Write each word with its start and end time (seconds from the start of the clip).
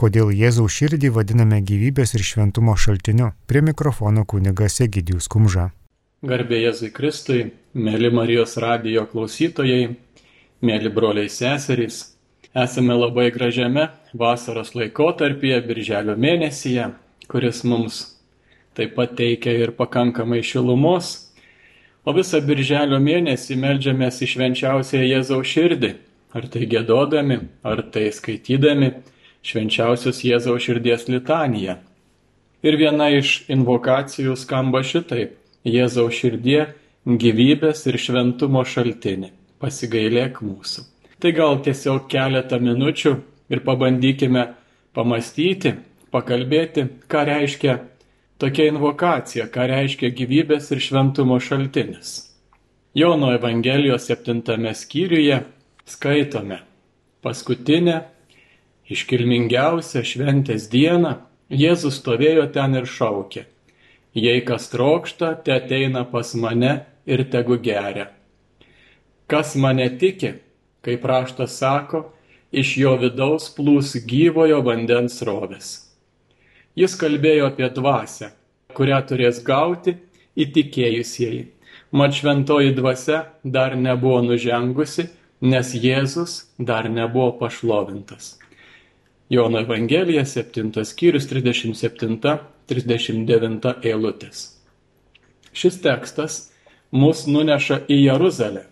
Kodėl 0.00 0.30
Jėzaus 0.32 0.72
širdį 0.72 1.10
vadiname 1.12 1.58
gyvybės 1.60 2.14
ir 2.16 2.22
šventumo 2.24 2.72
šaltiniu? 2.72 3.34
Prie 3.44 3.60
mikrofono 3.60 4.22
kunigas 4.24 4.78
Egidijus 4.80 5.26
Kumža. 5.28 5.66
Garbė 6.24 6.62
Jėzui 6.62 6.88
Kristui, 6.96 7.50
mėly 7.76 8.08
Marijos 8.08 8.56
radijo 8.64 9.04
klausytojai, 9.10 9.90
mėly 10.64 10.92
broliai 10.96 11.28
seserys. 11.28 11.98
Esame 12.56 12.96
labai 12.96 13.26
gražiame 13.34 13.90
vasaros 14.16 14.72
laikotarpyje, 14.72 15.60
birželio 15.68 16.16
mėnesyje, 16.16 16.88
kuris 17.28 17.60
mums 17.68 18.00
taip 18.72 18.96
pat 18.96 19.12
teikia 19.20 19.52
ir 19.66 19.76
pakankamai 19.76 20.40
šilumos. 20.40 21.12
O 22.08 22.16
visą 22.16 22.40
birželio 22.40 23.04
mėnesį 23.04 23.60
melžiamės 23.60 24.24
į 24.24 24.32
švenčiausią 24.32 25.04
Jėzaus 25.04 25.52
širdį, 25.52 25.94
ar 26.32 26.48
tai 26.48 26.64
gėdodami, 26.72 27.42
ar 27.68 27.84
tai 27.92 28.08
skaitydami 28.16 28.94
švenčiausios 29.46 30.22
Jėzaus 30.24 30.64
širdies 30.64 31.08
litaniją. 31.08 31.78
Ir 32.62 32.76
viena 32.76 33.08
iš 33.14 33.44
invokacijų 33.48 34.36
skamba 34.36 34.82
šitaip- 34.84 35.36
Jėzaus 35.74 36.16
širdie 36.20 36.74
gyvybės 37.06 37.86
ir 37.88 37.96
šventumo 37.96 38.64
šaltinį. 38.64 39.30
Pasigailėk 39.60 40.40
mūsų. 40.44 40.84
Tai 41.20 41.32
gal 41.32 41.60
tiesiog 41.64 42.08
keletą 42.08 42.60
minučių 42.60 43.12
ir 43.50 43.60
pabandykime 43.60 44.54
pamastyti, 44.96 45.74
pakalbėti, 46.12 46.88
ką 47.08 47.24
reiškia 47.28 47.78
tokia 48.40 48.70
invokacija, 48.72 49.46
ką 49.52 49.66
reiškia 49.68 50.10
gyvybės 50.16 50.70
ir 50.72 50.80
šventumo 50.80 51.38
šaltinis. 51.40 52.30
Jono 52.94 53.32
Evangelijos 53.36 54.08
septintame 54.08 54.72
skyriuje 54.74 55.44
skaitome 55.86 56.58
paskutinę 57.22 58.00
Iškilmingiausią 58.90 60.02
šventės 60.02 60.66
dieną 60.70 61.12
Jėzus 61.50 62.00
stovėjo 62.00 62.48
ten 62.54 62.74
ir 62.78 62.86
šaukė. 62.90 63.44
Jei 64.14 64.40
kas 64.46 64.66
trokšta, 64.72 65.36
te 65.46 65.54
ateina 65.54 66.02
pas 66.10 66.32
mane 66.34 66.72
ir 67.06 67.22
tegu 67.30 67.58
geria. 67.62 68.08
Kas 69.30 69.54
mane 69.54 69.86
tiki, 69.98 70.32
kaip 70.82 71.06
raštas 71.06 71.54
sako, 71.62 72.08
iš 72.50 72.74
jo 72.82 72.96
vidaus 72.98 73.46
plūs 73.54 73.94
gyvojo 74.10 74.58
vandens 74.66 75.20
rovės. 75.22 75.70
Jis 76.74 76.98
kalbėjo 76.98 77.46
apie 77.52 77.70
dvasę, 77.70 78.32
kurią 78.74 79.00
turės 79.06 79.38
gauti 79.46 79.94
įtikėjusieji. 80.34 81.46
Mat 81.94 82.14
šventoji 82.18 82.74
dvasia 82.74 83.24
dar 83.44 83.78
nebuvo 83.78 84.20
nužengusi, 84.26 85.08
nes 85.42 85.74
Jėzus 85.74 86.36
dar 86.58 86.90
nebuvo 86.90 87.32
pašlovintas. 87.38 88.36
Jono 89.30 89.60
Evangelija 89.60 90.24
7 90.24 90.84
skyrius 90.84 91.28
37-39 91.30 93.74
eilutės. 93.86 94.58
Šis 95.54 95.78
tekstas 95.84 96.50
mus 96.90 97.26
nuneša 97.30 97.86
į 97.86 98.08
Jeruzalę, 98.08 98.66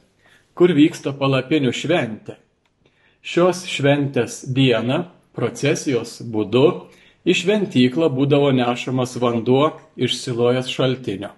kur 0.59 0.75
vyksta 0.75 1.14
palapinių 1.14 1.70
šventė. 1.70 2.42
Šios 3.23 3.70
šventės 3.70 4.51
dieną 4.51 5.06
procesijos 5.39 6.19
būdu 6.27 6.91
į 7.23 7.39
šventyklą 7.39 8.11
būdavo 8.19 8.51
nešamas 8.59 9.14
vanduo 9.23 9.79
iš 9.95 10.19
Silojas 10.19 10.67
šaltinio. 10.75 11.31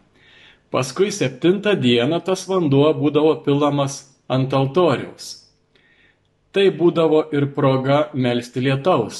Paskui 0.72 1.12
septintą 1.12 1.76
dieną 1.76 2.24
tas 2.24 2.48
vanduo 2.48 2.88
būdavo 2.96 3.44
pilamas 3.44 4.16
ant 4.32 4.48
altoriaus 4.56 5.39
Tai 6.50 6.66
būdavo 6.74 7.28
ir 7.36 7.46
proga 7.54 8.08
melstį 8.14 8.64
lietaus. 8.64 9.18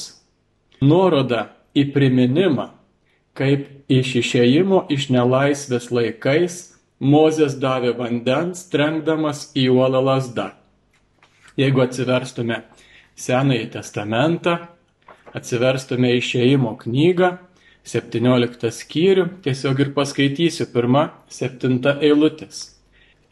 Nuoroda 0.83 1.45
į 1.77 1.85
priminimą, 1.93 2.67
kaip 3.37 3.69
iš 3.91 4.17
išėjimo 4.19 4.85
iš 4.91 5.07
nelaisvės 5.13 5.91
laikais 5.95 6.67
Mozės 7.01 7.55
davė 7.57 7.95
vandens, 7.97 8.67
trenkdamas 8.69 9.47
į 9.57 9.71
uolą 9.73 10.03
lasdą. 10.05 10.51
Jeigu 11.57 11.81
atsiverstume 11.81 12.59
Senąjį 13.17 13.71
testamentą, 13.73 14.53
atsiverstume 15.33 16.11
išėjimo 16.19 16.75
knygą, 16.83 17.31
17 17.89 18.69
skyrių, 18.77 19.25
tiesiog 19.41 19.81
ir 19.81 19.89
paskaitysiu 19.95 20.67
pirmą, 20.69 21.07
7 21.33 21.79
eilutės. 22.05 22.77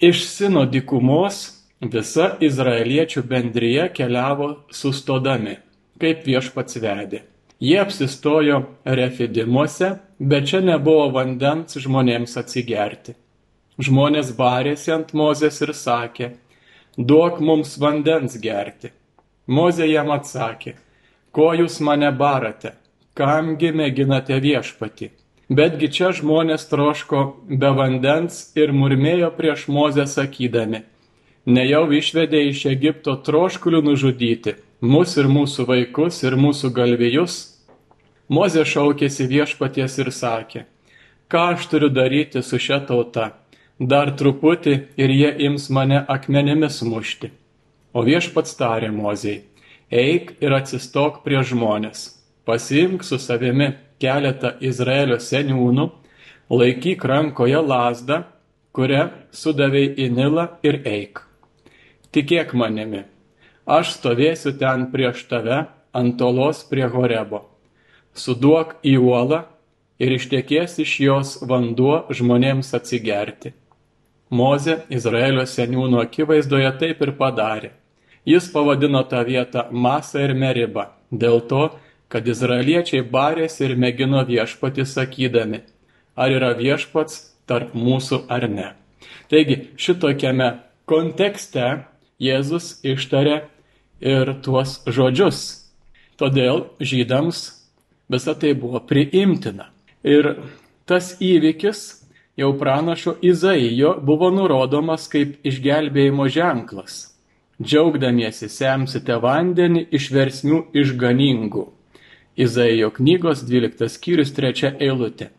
Iš 0.01 0.23
Sino 0.25 0.65
dikumos 0.65 1.58
Visa 1.79 2.33
izraeliečių 2.43 3.21
bendryje 3.23 3.85
keliavo 3.95 4.49
sustodami, 4.75 5.53
kaip 5.95 6.25
viešpats 6.27 6.75
vedė. 6.83 7.21
Jie 7.63 7.77
apsistojo 7.79 8.57
refidimuose, 8.83 9.93
bet 10.19 10.49
čia 10.51 10.59
nebuvo 10.59 11.05
vandens 11.15 11.79
žmonėms 11.79 12.35
atsigerti. 12.41 13.15
Žmonės 13.79 14.33
barėsi 14.35 14.91
ant 14.91 15.13
Mozės 15.15 15.61
ir 15.63 15.71
sakė, 15.71 16.29
duok 16.97 17.39
mums 17.39 17.77
vandens 17.79 18.35
gerti. 18.43 18.91
Mozė 19.47 19.87
jam 19.87 20.11
atsakė, 20.11 20.75
ko 21.31 21.53
jūs 21.55 21.79
mane 21.79 22.11
barate, 22.11 22.75
kamgi 23.15 23.71
mėginate 23.71 24.35
viešpati. 24.43 25.13
Betgi 25.47 25.87
čia 25.95 26.11
žmonės 26.11 26.67
troško 26.67 27.25
be 27.47 27.71
vandens 27.71 28.49
ir 28.59 28.75
murmėjo 28.75 29.31
prieš 29.39 29.69
Mozę 29.71 30.03
sakydami, 30.11 30.83
nejau 31.45 31.87
išvedė 31.91 32.41
iš 32.49 32.65
Egipto 32.69 33.15
troškulių 33.15 33.81
nužudyti 33.83 34.55
mus 34.81 35.15
ir 35.17 35.27
mūsų 35.27 35.65
vaikus 35.67 36.23
ir 36.23 36.35
mūsų 36.39 36.71
galvijus? 36.75 37.37
Mozė 38.29 38.65
šaukėsi 38.65 39.25
viešpaties 39.25 39.97
ir 39.99 40.11
sakė, 40.13 40.65
ką 41.31 41.45
aš 41.55 41.65
turiu 41.71 41.89
daryti 41.89 42.43
su 42.45 42.59
šia 42.61 42.77
tauta, 42.85 43.31
dar 43.79 44.11
truputį 44.13 44.75
ir 45.01 45.09
jie 45.09 45.31
ims 45.47 45.69
mane 45.73 46.03
akmenimis 46.07 46.81
mušti. 46.85 47.31
O 47.93 48.03
viešpats 48.05 48.53
tarė 48.59 48.91
Mozėjai, 48.93 49.41
eik 49.89 50.35
ir 50.45 50.53
atsistok 50.53 51.23
prie 51.23 51.41
žmonės, 51.41 52.19
pasiimk 52.45 53.01
su 53.03 53.17
savimi 53.17 53.71
keletą 53.97 54.53
Izraelio 54.61 55.17
seniūnų, 55.17 55.87
laikyk 56.53 57.01
rankoje 57.09 57.63
lasdą, 57.65 58.21
kurią 58.77 59.07
sudavėjai 59.33 59.95
į 60.05 60.11
Nilą 60.13 60.45
ir 60.61 60.83
eik 60.85 61.25
tikėk 62.15 62.53
manimi, 62.57 63.03
aš 63.65 63.95
stovėsiu 63.97 64.55
ten 64.59 64.89
prieš 64.93 65.25
tave 65.29 65.65
ant 65.93 66.21
olos 66.21 66.63
prie 66.69 66.87
Horebo. 66.89 67.45
Suduok 68.13 68.77
į 68.83 68.97
uolą 68.99 69.43
ir 70.01 70.15
ištekės 70.15 70.79
iš 70.83 70.93
jos 71.05 71.33
vanduo 71.45 72.05
žmonėms 72.09 72.73
atsigerti. 72.77 73.53
Moze 74.29 74.83
Izraelio 74.93 75.45
seniūnų 75.49 76.03
akivaizdoje 76.03 76.71
taip 76.81 77.01
ir 77.01 77.13
padarė. 77.17 77.71
Jis 78.29 78.49
pavadino 78.53 79.01
tą 79.09 79.23
vietą 79.25 79.65
Masą 79.71 80.21
ir 80.27 80.35
Meribą, 80.37 80.89
dėl 81.09 81.39
to, 81.49 81.69
kad 82.09 82.27
izraeliečiai 82.27 83.01
barėsi 83.05 83.63
ir 83.65 83.75
mėgino 83.79 84.21
viešpati 84.27 84.85
sakydami, 84.85 85.63
ar 86.17 86.33
yra 86.33 86.51
viešpats 86.57 87.21
tarp 87.49 87.73
mūsų 87.73 88.25
ar 88.29 88.45
ne. 88.49 88.67
Taigi 89.29 89.59
šitokiame 89.77 90.49
kontekste 90.89 91.85
Jėzus 92.19 92.81
ištarė 92.83 93.45
ir 94.03 94.33
tuos 94.43 94.79
žodžius. 94.83 95.69
Todėl 96.19 96.65
žydams 96.83 97.45
visa 98.11 98.33
tai 98.35 98.51
buvo 98.59 98.81
priimtina. 98.83 99.69
Ir 100.03 100.27
tas 100.83 101.13
įvykis 101.23 101.83
jau 102.39 102.49
pranašo 102.59 103.15
Izaijo 103.23 103.93
buvo 104.03 104.31
nurodomas 104.35 105.07
kaip 105.11 105.37
išgelbėjimo 105.47 106.27
ženklas. 106.27 107.05
Džiaugdamiesi 107.63 108.51
semsite 108.51 109.15
vandenį 109.23 109.85
iš 109.95 110.09
versmių 110.15 110.59
išganingų. 110.75 111.65
Izaijo 112.39 112.91
knygos 112.99 113.45
12 113.47 113.87
skyrius 113.95 114.35
3 114.35 114.75
eilutė. 114.75 115.31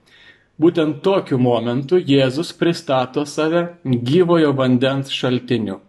Būtent 0.60 1.04
tokiu 1.04 1.36
momentu 1.40 2.00
Jėzus 2.00 2.56
pristato 2.56 3.24
save 3.28 3.66
gyvojo 3.84 4.56
vandens 4.56 5.12
šaltiniu 5.12 5.80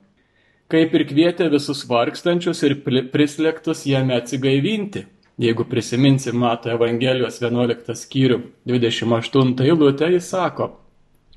kaip 0.72 0.94
ir 0.96 1.04
kvietė 1.10 1.50
visus 1.52 1.84
vargstančius 1.88 2.62
ir 2.68 2.78
prislėgtus 3.12 3.84
jame 3.90 4.16
atsigaivinti. 4.16 5.06
Jeigu 5.42 5.66
prisiminsim 5.66 6.38
Mato 6.38 6.70
Evangelijos 6.70 7.40
11 7.42 7.96
skyrių 7.98 8.38
28 8.70 9.66
eilutę, 9.66 10.12
jis 10.14 10.30
sako, 10.30 10.68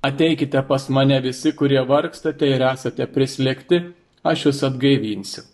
ateikite 0.05 0.61
pas 0.69 0.89
mane 0.93 1.19
visi, 1.25 1.55
kurie 1.57 1.81
vargstate 1.89 2.51
ir 2.53 2.63
esate 2.69 3.07
prislėgti, 3.09 3.81
aš 4.23 4.49
jūs 4.49 4.63
atgaivinsiu. 4.69 5.47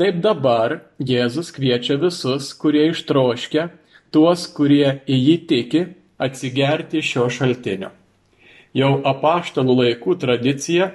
Taip 0.00 0.22
dabar 0.24 0.78
Jėzus 1.02 1.50
kviečia 1.52 1.98
visus, 2.00 2.54
kurie 2.56 2.86
ištroškia, 2.88 3.68
tuos, 4.14 4.46
kurie 4.56 5.02
į 5.04 5.18
jį 5.18 5.36
tiki, 5.50 5.82
atsigerti 6.16 7.02
šio 7.04 7.28
šaltinio. 7.28 7.90
Jau 8.76 8.94
apaštalų 9.12 9.76
laikų 9.82 10.16
tradicija 10.22 10.92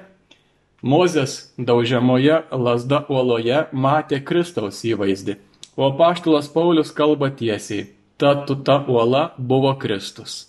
Mozės 0.86 1.52
daužiamoje 1.58 2.44
lasda 2.54 3.02
uoloje 3.10 3.66
matė 3.74 4.22
Kristaus 4.22 4.84
įvaizdį, 4.86 5.40
O 5.76 5.92
paštulas 5.98 6.48
Paulius 6.48 6.92
kalba 6.92 7.30
tiesiai, 7.30 7.90
ta 8.18 8.46
tu 8.46 8.56
ta 8.56 8.86
uola 8.88 9.34
buvo 9.38 9.74
Kristus. 9.76 10.48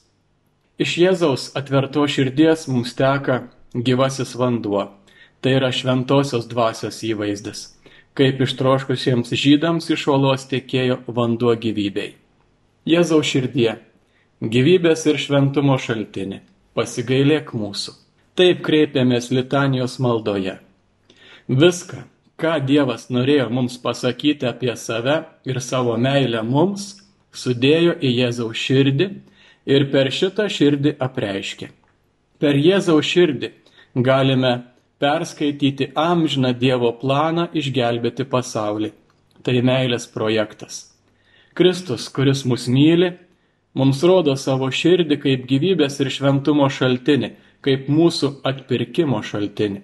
Iš 0.78 0.92
Jėzaus 1.02 1.48
atverto 1.58 2.04
širdies 2.06 2.68
mums 2.70 2.94
teka 2.94 3.40
gyvasis 3.74 4.36
vanduo. 4.38 4.84
Tai 5.42 5.56
yra 5.58 5.72
šventosios 5.74 6.46
dvasios 6.46 7.00
įvaizdis, 7.02 7.64
kaip 8.14 8.38
ištroškusiems 8.46 9.34
žydams 9.34 9.90
iš 9.90 10.06
uolos 10.12 10.46
tekėjo 10.52 11.02
vanduo 11.18 11.56
gyvybei. 11.58 12.14
Jėzaus 12.86 13.26
širdie, 13.26 13.72
gyvybės 14.40 15.08
ir 15.10 15.18
šventumo 15.18 15.74
šaltini, 15.82 16.40
pasigailėk 16.78 17.50
mūsų. 17.50 17.98
Taip 18.36 18.58
kreipiamės 18.60 19.30
litanijos 19.32 19.94
maldoje. 20.02 20.58
Viską, 21.48 22.02
ką 22.36 22.58
Dievas 22.68 23.06
norėjo 23.08 23.46
mums 23.48 23.78
pasakyti 23.80 24.44
apie 24.44 24.74
save 24.76 25.22
ir 25.48 25.60
savo 25.64 25.94
meilę 25.96 26.42
mums, 26.44 26.98
sudėjo 27.32 27.94
į 27.96 28.10
Jėzaus 28.18 28.60
širdį 28.60 29.06
ir 29.72 29.86
per 29.92 30.10
šitą 30.12 30.50
širdį 30.52 30.92
apreiškė. 31.06 31.70
Per 32.36 32.60
Jėzaus 32.60 33.08
širdį 33.08 33.50
galime 34.04 34.52
perskaityti 35.00 35.94
amžiną 35.96 36.52
Dievo 36.60 36.92
planą 37.00 37.48
išgelbėti 37.56 38.28
pasaulį. 38.28 38.92
Tai 39.40 39.56
meilės 39.64 40.04
projektas. 40.12 40.90
Kristus, 41.56 42.10
kuris 42.12 42.44
mus 42.44 42.66
myli, 42.68 43.14
mums 43.72 44.04
rodo 44.04 44.36
savo 44.36 44.68
širdį 44.68 45.20
kaip 45.24 45.48
gyvybės 45.48 46.00
ir 46.04 46.12
šventumo 46.12 46.68
šaltinį, 46.68 47.32
kaip 47.66 47.90
mūsų 47.90 48.32
atpirkimo 48.46 49.20
šaltinį. 49.26 49.82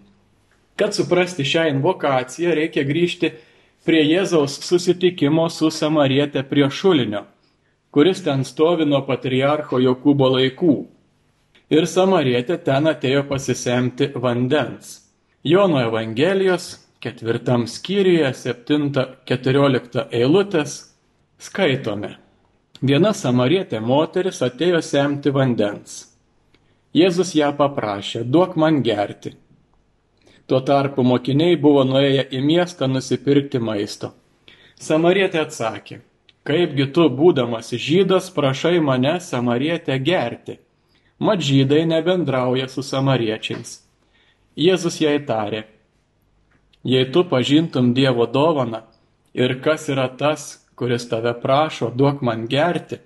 Kad 0.78 0.94
suprasti 0.96 1.44
šią 1.44 1.66
invokaciją, 1.74 2.54
reikia 2.56 2.86
grįžti 2.88 3.34
prie 3.84 4.00
Jėzaus 4.06 4.56
susitikimo 4.64 5.48
su 5.50 5.68
Samarietė 5.74 6.46
prie 6.48 6.70
šulinio, 6.70 7.26
kuris 7.92 8.22
ten 8.24 8.46
stovi 8.48 8.86
nuo 8.88 9.02
patriarcho 9.06 9.82
Jokūbo 9.82 10.30
laikų 10.38 10.76
ir 11.72 11.88
samarietė 11.88 12.58
ten 12.64 12.88
atėjo 12.90 13.24
pasisemti 13.28 14.10
vandens. 14.24 14.98
Jono 15.44 15.80
Evangelijos 15.82 16.76
ketvirtam 17.02 17.66
skyriuje 17.66 18.30
7-14 18.38 20.06
eilutės 20.14 20.76
skaitome. 21.42 22.16
Viena 22.82 23.12
samarietė 23.14 23.80
moteris 23.82 24.42
atėjo 24.42 24.82
semti 24.84 25.32
vandens. 25.34 26.11
Jėzus 26.92 27.30
ją 27.32 27.54
paprašė, 27.56 28.20
duok 28.28 28.56
man 28.60 28.82
gerti. 28.84 29.30
Tuo 30.46 30.58
tarpu 30.60 31.04
mokiniai 31.08 31.56
buvo 31.56 31.86
nuėję 31.88 32.26
į 32.36 32.40
miestą 32.44 32.88
nusipirkti 32.90 33.60
maisto. 33.68 34.10
Samarietė 34.76 35.40
atsakė, 35.46 36.02
kaipgi 36.44 36.90
tu, 36.92 37.06
būdamas 37.08 37.72
žydas, 37.86 38.28
prašai 38.36 38.76
mane 38.84 39.14
samarietę 39.24 39.96
gerti 40.04 40.58
mat 41.22 41.40
žydai 41.40 41.86
nebendrauja 41.86 42.68
su 42.68 42.82
samariečiais. 42.82 43.78
Jėzus 44.58 44.98
jai 45.00 45.16
tarė, 45.24 45.64
jei 46.84 47.08
tu 47.14 47.24
pažintum 47.24 47.92
Dievo 47.96 48.26
dovaną 48.26 48.82
ir 49.32 49.60
kas 49.64 49.88
yra 49.88 50.10
tas, 50.18 50.66
kuris 50.76 51.06
tave 51.08 51.32
prašo, 51.40 51.92
duok 51.94 52.20
man 52.26 52.48
gerti, 52.50 52.98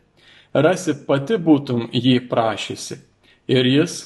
rasi 0.55 0.97
pati 1.07 1.37
būtum 1.39 1.91
jį 1.93 2.23
prašysi 2.31 3.05
ir 3.49 3.67
jis 3.67 3.97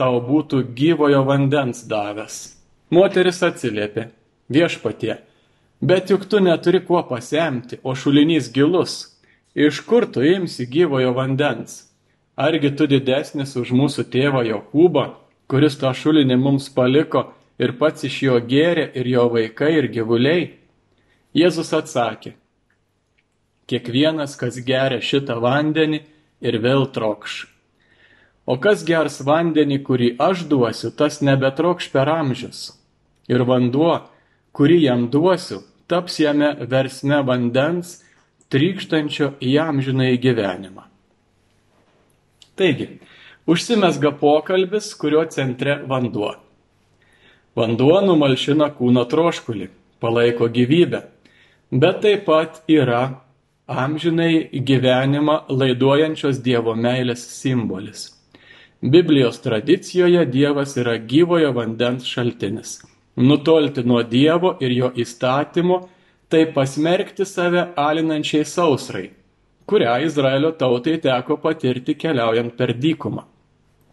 tau 0.00 0.20
būtų 0.24 0.62
gyvojo 0.76 1.24
vandens 1.28 1.84
davęs. 1.88 2.56
Moteris 2.90 3.42
atsiliepė, 3.46 4.08
viešpatie, 4.50 5.18
bet 5.80 6.10
juk 6.10 6.24
tu 6.30 6.40
neturi 6.42 6.80
kuo 6.84 7.02
pasemti, 7.06 7.78
o 7.84 7.94
šulinys 7.94 8.50
gilus, 8.54 9.16
iš 9.54 9.82
kur 9.86 10.08
tu 10.10 10.24
imsi 10.24 10.66
gyvojo 10.66 11.12
vandens? 11.16 11.86
Argi 12.40 12.70
tu 12.72 12.86
didesnis 12.88 13.52
už 13.60 13.74
mūsų 13.76 14.06
tėvą 14.08 14.42
Jokūbą, 14.48 15.04
kuris 15.50 15.76
tą 15.76 15.92
šulinį 15.92 16.38
mums 16.40 16.70
paliko 16.72 17.26
ir 17.60 17.74
pats 17.76 18.06
iš 18.08 18.22
jo 18.24 18.38
gėrė 18.40 18.88
ir 18.96 19.10
jo 19.10 19.26
vaikai 19.34 19.74
ir 19.82 19.90
gyvuliai? 19.92 20.46
Jėzus 21.36 21.70
atsakė, 21.76 22.32
kiekvienas, 23.70 24.34
kas 24.40 24.58
geria 24.66 24.98
šitą 25.04 25.36
vandenį 25.42 26.00
ir 26.40 26.58
vėl 26.64 26.88
trokš. 26.90 27.44
O 28.50 28.56
kas 28.58 28.80
gers 28.82 29.20
vandenį, 29.22 29.78
kurį 29.86 30.08
aš 30.18 30.42
duosiu, 30.50 30.90
tas 30.90 31.20
nebetrokš 31.22 31.90
per 31.92 32.08
amžius. 32.10 32.72
Ir 33.30 33.44
vanduo, 33.46 33.92
kurį 34.56 34.80
jam 34.88 35.06
duosiu, 35.12 35.60
taps 35.86 36.18
jame 36.18 36.48
versme 36.72 37.20
vandens, 37.28 38.00
trykštančio 38.50 39.36
į 39.38 39.54
amžinai 39.62 40.16
gyvenimą. 40.18 40.88
Taigi, 42.58 42.88
užsimesga 43.46 44.16
pokalbis, 44.18 44.90
kurio 44.98 45.22
centre 45.30 45.78
vanduo. 45.86 46.34
Vanduo 47.54 48.02
numalšina 48.02 48.72
kūno 48.74 49.06
troškulį, 49.10 49.70
palaiko 50.02 50.50
gyvybę, 50.50 51.04
bet 51.70 52.02
taip 52.02 52.26
pat 52.26 52.64
yra 52.66 53.02
amžinai 53.70 54.48
gyvenimą 54.50 55.44
laiduojančios 55.54 56.42
Dievo 56.42 56.74
meilės 56.74 57.22
simbolis. 57.30 58.10
Biblijos 58.82 59.40
tradicijoje 59.40 60.24
Dievas 60.26 60.76
yra 60.76 60.94
gyvojo 60.96 61.52
vandens 61.52 62.04
šaltinis. 62.08 62.78
Nutolti 63.16 63.82
nuo 63.84 64.02
Dievo 64.02 64.54
ir 64.60 64.72
jo 64.72 64.88
įstatymo 64.96 65.76
tai 66.32 66.46
pasmerkti 66.54 67.26
save 67.28 67.66
alinančiai 67.76 68.44
sausrai, 68.44 69.10
kurią 69.68 69.98
Izraelio 70.06 70.54
tautai 70.56 70.96
teko 70.96 71.36
patirti 71.36 71.94
keliaujant 71.94 72.56
per 72.56 72.72
dykumą. 72.72 73.26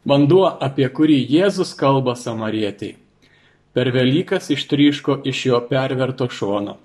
Vanduo, 0.07 0.47
apie 0.61 0.87
kurį 0.87 1.19
Jėzus 1.35 1.75
kalba 1.75 2.15
samarietiai, 2.15 2.95
per 3.75 3.91
Velykas 3.91 4.53
ištryško 4.55 5.19
iš 5.27 5.45
jo 5.49 5.63
perverto 5.67 6.29
šono. 6.31 6.77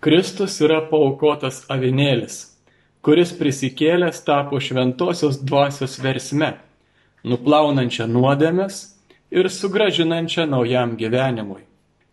Kristus 0.00 0.56
yra 0.64 0.80
paukotas 0.88 1.66
avinėlis, 1.68 2.46
kuris 3.04 3.36
prisikėlęs 3.36 4.24
tapo 4.24 4.56
šventosios 4.56 5.42
dvasios 5.44 5.98
versme, 6.00 6.54
nuplaunančią 7.26 8.06
nuodėmės 8.10 8.82
ir 9.34 9.50
sugražinančią 9.50 10.46
naujam 10.48 10.94
gyvenimui. 11.00 11.64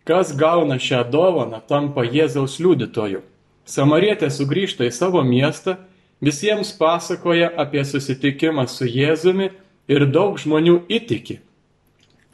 Kas 0.04 0.34
gauna 0.36 0.76
šią 0.76 1.06
dovaną, 1.08 1.62
tampa 1.68 2.04
Jėzaus 2.04 2.58
liudytoju. 2.60 3.22
Samarietė 3.64 4.28
sugrįžta 4.28 4.84
į 4.84 4.92
savo 4.92 5.22
miestą 5.24 5.78
visiems 6.20 6.74
pasakoja 6.76 7.48
apie 7.56 7.84
susitikimą 7.84 8.66
su 8.68 8.84
Jėzumi 8.84 9.48
ir 9.88 10.04
daug 10.12 10.36
žmonių 10.40 10.82
įtiki, 10.92 11.38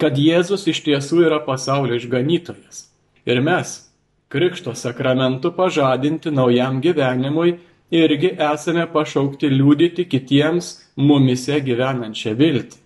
kad 0.00 0.18
Jėzus 0.18 0.66
iš 0.70 0.82
tiesų 0.88 1.22
yra 1.28 1.38
pasaulio 1.44 2.00
išganytojas. 2.00 2.88
Ir 3.28 3.38
mes, 3.44 3.76
Krikšto 4.30 4.74
sakramentu 4.78 5.50
pažadinti 5.54 6.30
naujam 6.30 6.78
gyvenimui, 6.82 7.58
irgi 7.90 8.34
esame 8.52 8.86
pašaukti 8.92 9.50
liūdyti 9.50 10.06
kitiems 10.10 10.70
mumise 10.96 11.58
gyvenančią 11.66 12.36
viltį. 12.38 12.78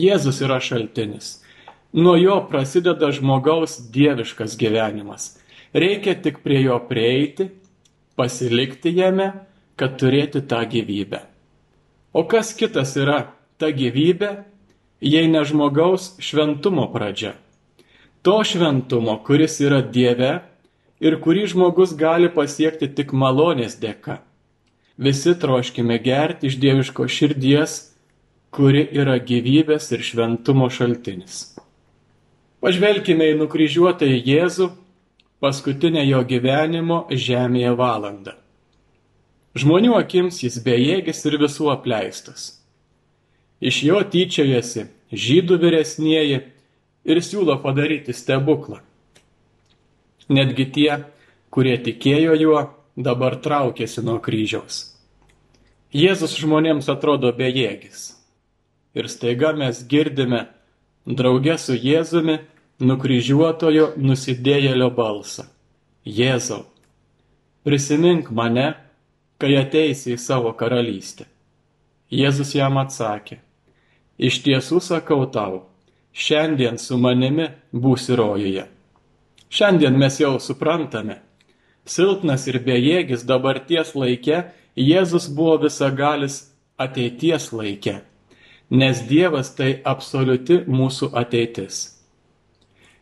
Jėzus 0.00 0.40
yra 0.44 0.60
šaltinis. 0.62 1.40
Nuo 1.92 2.14
jo 2.16 2.38
prasideda 2.48 3.10
žmogaus 3.12 3.76
dieviškas 3.92 4.56
gyvenimas. 4.56 5.34
Reikia 5.74 6.14
tik 6.14 6.40
prie 6.44 6.62
jo 6.62 6.78
prieiti, 6.88 7.50
pasilikti 8.16 8.94
jame 8.94 9.32
kad 9.80 9.96
turėti 9.96 10.42
tą 10.44 10.60
gyvybę. 10.68 11.22
O 12.12 12.26
kas 12.28 12.52
kitas 12.58 12.92
yra 13.00 13.20
ta 13.56 13.70
gyvybė, 13.72 14.30
jei 15.00 15.28
ne 15.30 15.40
žmogaus 15.46 16.14
šventumo 16.20 16.88
pradžia? 16.92 17.32
To 18.20 18.42
šventumo, 18.44 19.16
kuris 19.24 19.56
yra 19.64 19.80
Dieve 19.80 20.32
ir 21.00 21.16
kurį 21.24 21.46
žmogus 21.54 21.94
gali 21.96 22.28
pasiekti 22.28 22.90
tik 22.92 23.14
malonės 23.16 23.78
dėka. 23.80 24.18
Visi 25.00 25.32
troškime 25.40 25.96
gerti 26.04 26.50
iš 26.50 26.58
dieviško 26.60 27.06
širdies, 27.08 27.76
kuri 28.52 28.82
yra 28.92 29.16
gyvybės 29.16 29.86
ir 29.96 30.02
šventumo 30.04 30.66
šaltinis. 30.68 31.54
Pažvelkime 32.60 33.30
į 33.32 33.38
nukryžiuotąjį 33.40 34.18
Jėzų 34.28 34.66
paskutinę 35.40 36.02
jo 36.04 36.20
gyvenimo 36.28 36.98
žemėje 37.08 37.72
valandą. 37.78 38.34
Žmonių 39.56 39.96
akims 39.96 40.42
jis 40.44 40.60
bejėgis 40.66 41.24
ir 41.30 41.38
visų 41.40 41.70
apleistas. 41.72 42.60
Iš 43.64 43.80
jo 43.88 44.02
tyčiojasi 44.04 44.84
žydų 45.24 45.58
vyresnieji 45.64 46.42
ir 47.08 47.22
siūlo 47.24 47.56
padaryti 47.64 48.12
stebuklą. 48.12 48.82
Netgi 50.28 50.68
tie, 50.76 50.92
kurie 51.50 51.80
tikėjo 51.80 52.36
juo, 52.44 52.62
dabar 53.00 53.40
traukėsi 53.40 54.04
nuo 54.04 54.20
kryžiaus. 54.22 54.89
Jėzus 55.90 56.36
žmonėms 56.38 56.86
atrodo 56.86 57.32
bejėgis. 57.34 58.12
Ir 58.94 59.08
staiga 59.10 59.50
mes 59.58 59.82
girdime 59.90 60.44
draugę 61.06 61.56
su 61.58 61.74
Jėzumi 61.74 62.38
nukryžiuotojo 62.78 63.96
nusidėjėlio 63.98 64.90
balsą. 64.94 65.48
Jėzau, 66.06 66.62
prisimink 67.66 68.30
mane, 68.30 68.68
kai 69.42 69.56
ateisi 69.58 70.14
į 70.14 70.20
savo 70.22 70.52
karalystę. 70.54 71.26
Jėzus 72.10 72.54
jam 72.54 72.78
atsakė, 72.78 73.40
iš 74.18 74.40
tiesų 74.46 74.80
sakau 74.82 75.26
tau, 75.26 75.64
šiandien 76.14 76.78
su 76.78 76.98
manimi 76.98 77.50
būsi 77.74 78.14
rojuje. 78.18 78.64
Šiandien 79.50 79.98
mes 79.98 80.20
jau 80.22 80.36
suprantame, 80.38 81.18
silpnas 81.82 82.46
ir 82.46 82.60
bejėgis 82.62 83.26
dabarties 83.26 83.96
laike, 83.98 84.44
Jėzus 84.78 85.28
buvo 85.34 85.56
visagalis 85.64 86.50
ateities 86.78 87.50
laike, 87.52 88.00
nes 88.70 89.02
Dievas 89.08 89.54
tai 89.56 89.80
absoliuti 89.84 90.62
mūsų 90.70 91.10
ateitis. 91.18 92.00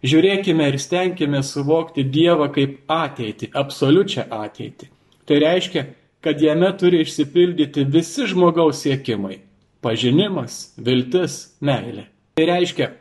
Žiūrėkime 0.02 0.68
ir 0.70 0.78
stenkime 0.78 1.42
suvokti 1.42 2.04
Dievą 2.06 2.48
kaip 2.54 2.78
ateitį, 2.88 3.50
absoliučią 3.52 4.28
ateitį. 4.30 4.88
Tai 5.26 5.38
reiškia, 5.42 5.84
kad 6.24 6.40
jame 6.40 6.70
turi 6.78 7.02
išsipildyti 7.02 7.84
visi 7.84 8.26
žmogaus 8.30 8.82
siekimai- 8.84 9.40
pažinimas, 9.84 10.72
viltis, 10.78 11.56
meilė. 11.60 12.06
Tai 12.36 12.46
reiškia, 12.46 12.92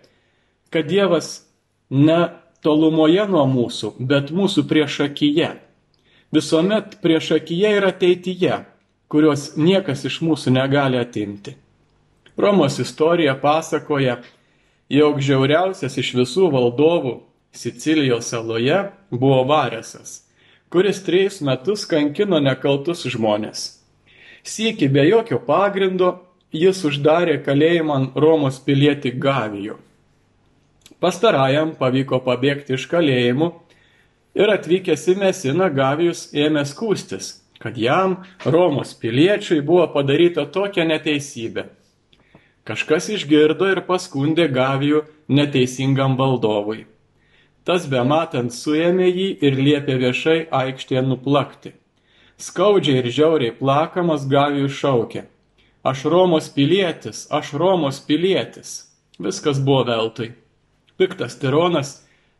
kad 0.71 0.87
Dievas 0.89 1.45
ne 1.89 2.29
tolumoje 2.61 3.27
nuo 3.29 3.45
mūsų, 3.45 3.93
bet 3.99 4.31
mūsų 4.31 4.65
priešakyje. 4.67 5.49
Visuomet 6.31 6.97
priešakyje 7.01 7.69
ir 7.77 7.85
ateityje, 7.87 8.57
kurios 9.07 9.53
niekas 9.55 10.03
iš 10.09 10.19
mūsų 10.25 10.51
negali 10.57 10.99
atimti. 10.99 11.55
Romos 12.37 12.75
istorija 12.83 13.37
pasakoja, 13.39 14.17
jog 14.91 15.21
žiauriausias 15.23 15.95
iš 15.97 16.13
visų 16.19 16.51
valdovų 16.51 17.15
Sicilijos 17.57 18.27
saloje 18.29 18.77
buvo 19.09 19.39
Varesas, 19.47 20.27
kuris 20.69 20.99
trejus 21.01 21.39
metus 21.41 21.87
kankino 21.89 22.41
nekaltus 22.43 23.05
žmonės. 23.07 23.63
Sėki 24.43 24.91
be 24.91 25.07
jokio 25.07 25.39
pagrindo 25.47 26.11
jis 26.51 26.83
uždarė 26.85 27.39
kalėjimą 27.45 28.11
Romos 28.15 28.59
pilietį 28.63 29.15
Gavijų. 29.23 29.77
Pastarajam 30.99 31.73
pavyko 31.79 32.19
pabėgti 32.25 32.75
iš 32.75 32.85
kalėjimų 32.91 33.49
ir 34.37 34.53
atvykęs 34.53 35.07
į 35.11 35.17
Mesiną 35.23 35.67
Gavijus 35.73 36.27
ėmė 36.37 36.63
skūstis, 36.69 37.31
kad 37.61 37.77
jam, 37.81 38.19
Romos 38.45 38.93
piliečiui, 39.01 39.63
buvo 39.65 39.87
padaryta 39.95 40.45
tokia 40.53 40.85
neteisybė. 40.85 41.65
Kažkas 42.67 43.07
išgirdo 43.15 43.69
ir 43.71 43.81
paskundė 43.87 44.49
Gavijų 44.51 45.05
neteisingam 45.31 46.17
valdovui. 46.19 46.85
Tas 47.67 47.87
bematant 47.91 48.53
suėmė 48.53 49.07
jį 49.07 49.27
ir 49.43 49.57
liepė 49.59 49.95
viešai 50.03 50.37
aikštėje 50.61 51.03
nuplakti. 51.07 51.73
Skaudžiai 52.37 53.01
ir 53.01 53.07
žiauriai 53.11 53.55
plakamas 53.57 54.27
Gavijų 54.29 54.69
šaukė. 54.71 55.23
Aš 55.87 56.03
Romos 56.11 56.49
pilietis, 56.51 57.25
aš 57.31 57.53
Romos 57.55 58.01
pilietis. 58.03 58.83
Viskas 59.19 59.59
buvo 59.63 59.85
veltui. 59.87 60.33
Piktas 60.99 61.39
tironas 61.39 61.93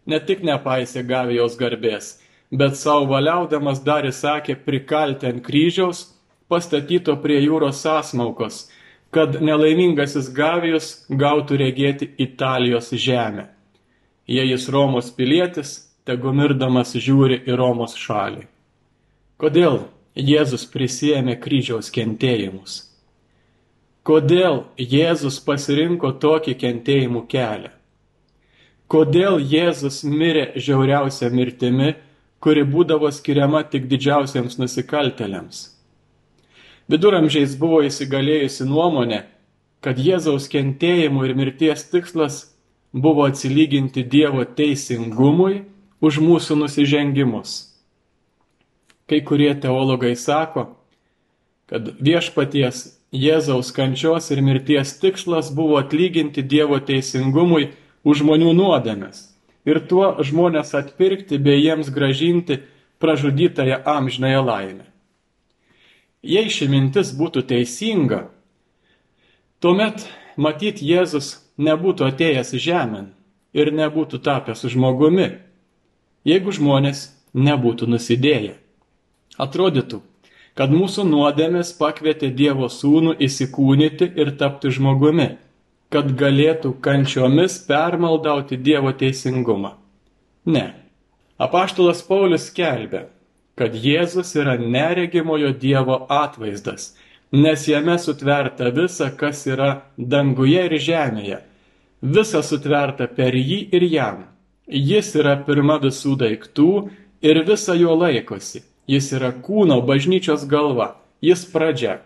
ne 0.08 0.20
tik 0.24 0.44
nepaisė 0.48 1.04
Gavijos 1.08 1.58
garbės, 1.60 2.16
bet 2.52 2.80
savo 2.80 3.06
valiaudamas 3.12 3.84
dar 3.84 4.08
įsakė 4.08 4.56
prikalti 4.66 5.28
ant 5.30 5.44
kryžiaus, 5.46 6.06
pastatyto 6.48 7.18
prie 7.24 7.42
jūros 7.44 7.82
sąsmaukos, 7.84 8.66
kad 9.12 9.40
nelaimingasis 9.44 10.32
Gavijos 10.34 11.06
gautų 11.10 11.60
regėti 11.64 12.10
Italijos 12.18 12.92
žemę. 12.92 13.50
Jei 14.28 14.50
jis 14.52 14.68
Romos 14.72 15.12
pilietis, 15.16 15.78
tegu 16.08 16.34
mirdamas 16.36 16.96
žiūri 16.96 17.42
į 17.48 17.56
Romos 17.60 17.96
šalį. 18.00 18.48
Kodėl 19.40 19.86
Jėzus 20.18 20.66
prisėmė 20.72 21.38
kryžiaus 21.40 21.92
kentėjimus? 21.94 22.82
Kodėl 24.08 24.64
Jėzus 24.80 25.40
pasirinko 25.44 26.14
tokį 26.24 26.56
kentėjimų 26.64 27.26
kelią? 27.30 27.77
Kodėl 28.88 29.42
Jėzus 29.44 30.04
mirė 30.08 30.54
žiauriausia 30.56 31.28
mirtimi, 31.28 31.96
kuri 32.40 32.64
būdavo 32.64 33.10
skiriama 33.12 33.66
tik 33.68 33.90
didžiausiems 33.92 34.56
nusikaltelėms? 34.62 35.64
Viduramžiais 36.88 37.58
buvo 37.60 37.82
įsigalėjusi 37.84 38.64
nuomonė, 38.70 39.26
kad 39.84 40.00
Jėzaus 40.00 40.48
kentėjimų 40.48 41.26
ir 41.28 41.34
mirties 41.36 41.84
tikslas 41.92 42.38
buvo 42.96 43.26
atsilyginti 43.28 44.06
Dievo 44.08 44.46
teisingumui 44.48 45.66
už 46.00 46.22
mūsų 46.24 46.56
nusižengimus. 46.62 47.58
Kai 49.08 49.20
kurie 49.28 49.52
teologai 49.60 50.14
sako, 50.16 50.70
kad 51.68 51.92
viešpaties 52.00 52.86
Jėzaus 53.12 53.74
kančios 53.76 54.32
ir 54.32 54.40
mirties 54.44 54.96
tikslas 55.02 55.52
buvo 55.52 55.76
atlyginti 55.80 56.40
Dievo 56.44 56.80
teisingumui 56.80 57.74
už 58.08 58.24
žmonių 58.24 58.54
nuodėmes 58.56 59.26
ir 59.68 59.82
tuo 59.90 60.14
žmonės 60.24 60.72
atpirkti 60.80 61.40
bei 61.44 61.60
jiems 61.60 61.92
gražinti 61.92 62.62
pražudytąją 63.04 63.82
amžinąją 63.84 64.46
laimę. 64.46 64.86
Jei 66.24 66.50
ši 66.50 66.70
mintis 66.72 67.12
būtų 67.20 67.44
teisinga, 67.52 68.28
tuomet 69.62 70.08
matyt 70.40 70.82
Jėzus 70.82 71.36
nebūtų 71.60 72.08
atėjęs 72.08 72.56
žemę 72.64 73.04
ir 73.54 73.72
nebūtų 73.76 74.22
tapęs 74.24 74.64
žmogumi, 74.72 75.30
jeigu 76.28 76.54
žmonės 76.56 77.10
nebūtų 77.36 77.90
nusidėję. 77.92 78.56
Atrodytų, 79.38 80.02
kad 80.58 80.74
mūsų 80.74 81.06
nuodėmės 81.06 81.76
pakvietė 81.78 82.32
Dievo 82.34 82.72
sūnų 82.72 83.18
įsikūnyti 83.28 84.10
ir 84.18 84.34
tapti 84.40 84.74
žmogumi 84.74 85.36
kad 85.94 86.12
galėtų 86.20 86.74
kančiomis 86.84 87.58
permaldauti 87.68 88.58
Dievo 88.60 88.92
teisingumą. 88.92 89.76
Ne. 90.46 90.68
Apaštalas 91.38 92.02
Paulius 92.08 92.48
skelbia, 92.50 93.06
kad 93.58 93.76
Jėzus 93.76 94.34
yra 94.40 94.58
neregimojo 94.58 95.52
Dievo 95.62 96.00
atvaizdas, 96.10 96.96
nes 97.32 97.68
jame 97.68 97.98
sutverta 98.00 98.72
visa, 98.74 99.12
kas 99.12 99.46
yra 99.48 99.70
danguje 99.98 100.66
ir 100.70 100.78
žemėje. 100.82 101.42
Visa 102.02 102.44
sutverta 102.46 103.08
per 103.08 103.36
jį 103.36 103.68
ir 103.74 103.86
jam. 103.90 104.26
Jis 104.68 105.14
yra 105.18 105.38
pirma 105.48 105.78
visų 105.82 106.18
daiktų 106.20 106.72
ir 107.26 107.40
visa 107.48 107.74
jo 107.78 107.96
laikosi. 107.98 108.62
Jis 108.88 109.10
yra 109.18 109.32
kūno 109.32 109.80
bažnyčios 109.88 110.46
galva. 110.48 110.96
Jis 111.24 111.46
pradžia. 111.52 111.98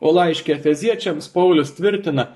O 0.00 0.12
laiškė 0.14 0.56
feziečiams 0.64 1.28
Paulius 1.32 1.74
tvirtina, 1.76 2.32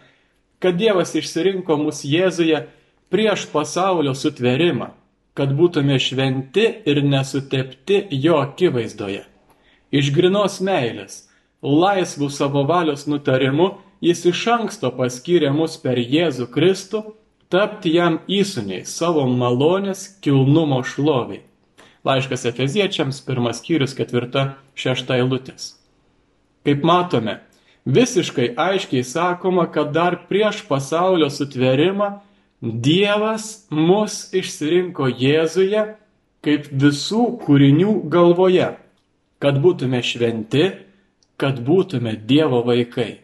kad 0.59 0.79
Dievas 0.79 1.15
išsirinko 1.15 1.77
mus 1.81 2.03
Jėzuje 2.05 2.65
prieš 3.13 3.47
pasaulio 3.53 4.15
sutverimą, 4.15 4.91
kad 5.39 5.55
būtume 5.55 5.99
šventi 6.03 6.67
ir 6.91 7.03
nesutepti 7.05 8.03
jo 8.11 8.41
akivaizdoje. 8.43 9.23
Iš 9.95 10.11
grinos 10.13 10.59
meilės, 10.61 11.29
laisvų 11.63 12.29
savo 12.35 12.65
valios 12.69 13.07
nutarimu, 13.07 13.79
jis 14.05 14.27
iš 14.33 14.45
anksto 14.55 14.91
paskyrė 14.95 15.53
mus 15.55 15.79
per 15.81 15.99
Jėzų 15.99 16.51
Kristų 16.55 17.05
tapti 17.49 17.95
jam 17.95 18.19
įsuniai 18.29 18.85
savo 18.85 19.25
malonės 19.31 20.05
kilnumo 20.25 20.83
šloviai. 20.85 21.45
Laiškas 22.05 22.47
Efeziečiams, 22.51 23.21
pirmas 23.27 23.59
skyrius, 23.63 23.95
ketvirta, 23.97 24.59
šešta 24.79 25.19
eilutės. 25.19 25.75
Kaip 26.65 26.85
matome, 26.87 27.39
visiškai 27.89 28.53
aiškiai 28.57 29.05
sakoma, 29.05 29.67
kad 29.73 29.93
dar 29.97 30.19
prieš 30.29 30.63
pasaulio 30.69 31.31
sutverimą 31.33 32.19
Dievas 32.61 33.69
mus 33.71 34.29
išsirinko 34.35 35.07
Jėzuje 35.15 35.85
kaip 36.43 36.67
visų 36.75 37.23
kūrinių 37.45 37.95
galvoje, 38.11 38.73
kad 39.39 39.61
būtume 39.63 40.03
šventi, 40.03 40.67
kad 41.39 41.63
būtume 41.65 42.17
Dievo 42.19 42.65
vaikai. 42.67 43.21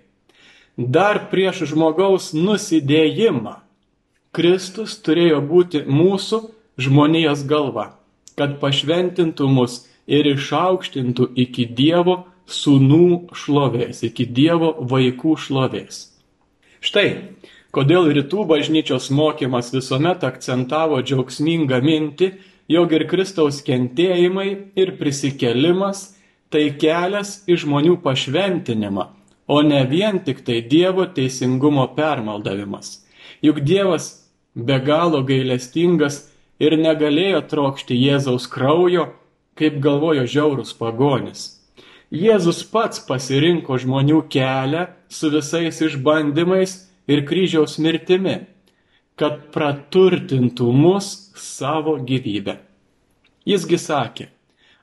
Dar 0.79 1.27
prieš 1.31 1.65
žmogaus 1.71 2.33
nusidėjimą 2.35 3.59
Kristus 4.35 4.97
turėjo 4.99 5.39
būti 5.47 5.85
mūsų 5.87 6.41
žmonijos 6.83 7.45
galva, 7.47 7.93
kad 8.35 8.57
pašventintų 8.63 9.47
mus 9.47 9.85
ir 10.11 10.27
išaukštintų 10.33 11.29
iki 11.45 11.67
Dievo 11.71 12.25
sūnų 12.51 13.35
šlovės, 13.37 14.03
iki 14.05 14.27
Dievo 14.27 14.73
vaikų 14.91 15.37
šlovės. 15.41 16.01
Štai, 16.85 17.37
kodėl 17.73 18.11
rytų 18.13 18.45
bažnyčios 18.49 19.09
mokymas 19.11 19.73
visuomet 19.75 20.25
akcentavo 20.27 21.01
džiaugsmingą 21.03 21.81
mintį, 21.85 22.33
jog 22.69 22.93
ir 22.93 23.07
Kristaus 23.09 23.63
kentėjimai 23.65 24.49
ir 24.77 24.95
prisikelimas 25.01 26.11
tai 26.53 26.69
kelias 26.81 27.41
į 27.51 27.59
žmonių 27.65 27.97
pašventinimą, 28.05 29.09
o 29.49 29.63
ne 29.65 29.81
vien 29.89 30.21
tik 30.25 30.45
tai 30.45 30.61
Dievo 30.63 31.07
teisingumo 31.09 31.89
permaldavimas. 31.97 33.01
Juk 33.45 33.61
Dievas 33.65 34.13
be 34.55 34.79
galo 34.81 35.25
gailestingas 35.27 36.23
ir 36.63 36.77
negalėjo 36.79 37.43
trokšti 37.51 37.97
Jėzaus 37.99 38.47
kraujo, 38.49 39.11
kaip 39.59 39.81
galvojo 39.83 40.25
žiaurus 40.29 40.73
pagonis. 40.79 41.64
Jėzus 42.13 42.63
pats 42.69 43.01
pasirinko 43.09 43.79
žmonių 43.81 44.25
kelią 44.31 44.87
su 45.09 45.31
visais 45.33 45.81
išbandymais 45.83 46.77
ir 47.09 47.25
kryžiaus 47.29 47.79
mirtimi, 47.79 48.45
kad 49.17 49.51
praturtintų 49.55 50.71
mus 50.73 51.11
savo 51.39 51.97
gyvybę. 51.99 52.59
Jisgi 53.45 53.79
sakė, 53.79 54.29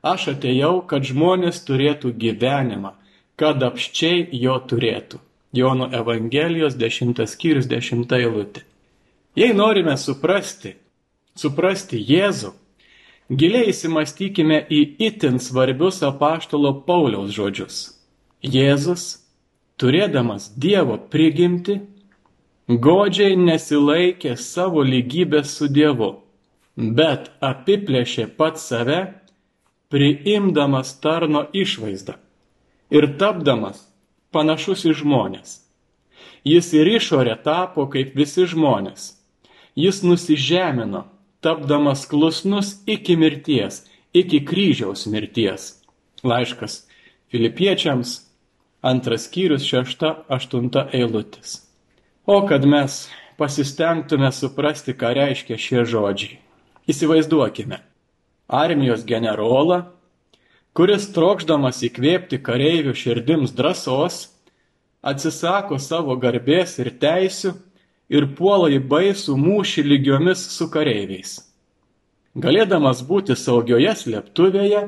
aš 0.01 0.31
atėjau, 0.35 0.81
kad 0.87 1.05
žmonės 1.05 1.63
turėtų 1.67 2.13
gyvenimą, 2.17 2.93
kad 3.37 3.63
apščiai 3.63 4.27
jo 4.37 4.57
turėtų. 4.69 5.21
Jono 5.53 5.89
Evangelijos 5.91 6.77
10 6.79 7.25
skyrius 7.27 7.67
10 7.67 8.13
eilutė. 8.15 8.63
Jei 9.35 9.51
norime 9.55 9.97
suprasti, 9.99 10.75
suprasti 11.35 11.99
Jėzų, 11.99 12.53
Giliai 13.31 13.69
įsimastykime 13.71 14.57
į 14.67 14.81
itin 15.07 15.37
svarbius 15.39 16.01
apaštalo 16.03 16.73
Pauliaus 16.83 17.31
žodžius. 17.31 17.77
Jėzus, 18.43 19.05
turėdamas 19.79 20.49
Dievo 20.59 20.97
prigimti, 21.13 21.77
godžiai 22.67 23.37
nesilaikė 23.39 24.35
savo 24.35 24.83
lygybės 24.83 25.53
su 25.55 25.69
Dievu, 25.71 26.09
bet 26.75 27.31
apiplėšė 27.39 28.27
pat 28.35 28.59
save, 28.59 28.99
priimdamas 29.91 30.91
tarno 30.99 31.45
išvaizdą 31.55 32.17
ir 32.91 33.07
tapdamas 33.15 33.85
panašus 34.35 34.83
į 34.91 34.97
žmonės. 35.05 35.55
Jis 36.43 36.73
ir 36.75 36.89
išorė 36.97 37.39
tapo 37.47 37.87
kaip 37.95 38.11
visi 38.17 38.43
žmonės. 38.49 39.13
Jis 39.79 40.03
nusižemino 40.03 41.05
tapdamas 41.41 42.05
klusnus 42.05 42.75
iki 42.85 43.17
mirties, 43.17 43.83
iki 44.13 44.43
kryžiaus 44.45 45.07
mirties. 45.09 45.81
Laiškas 46.23 46.85
Filipiečiams, 47.31 48.19
antras 48.81 49.25
skyrius, 49.25 49.65
šešta, 49.65 50.23
aštunta 50.29 50.87
eilutis. 50.93 51.61
O 52.25 52.41
kad 52.47 52.65
mes 52.65 53.07
pasistengtume 53.37 54.29
suprasti, 54.31 54.93
ką 54.93 55.15
reiškia 55.17 55.57
šie 55.57 55.85
žodžiai. 55.87 56.37
Įsivaizduokime 56.91 57.79
armijos 58.51 59.05
generolą, 59.07 59.85
kuris 60.77 61.07
trokšdamas 61.15 61.81
įkvėpti 61.87 62.41
kareivių 62.43 62.93
širdims 62.97 63.55
drąsos, 63.55 64.27
atsisako 65.01 65.79
savo 65.79 66.17
garbės 66.19 66.77
ir 66.83 66.91
teisių 67.01 67.55
ir 68.11 68.27
puola 68.35 68.67
į 68.73 68.81
baisų 68.91 69.37
mūšį 69.39 69.85
lygiomis 69.87 70.43
su 70.51 70.67
kareiviais. 70.71 71.39
Galėdamas 72.35 73.01
būti 73.07 73.35
saugioje 73.35 73.91
slėptuvėje, 74.03 74.83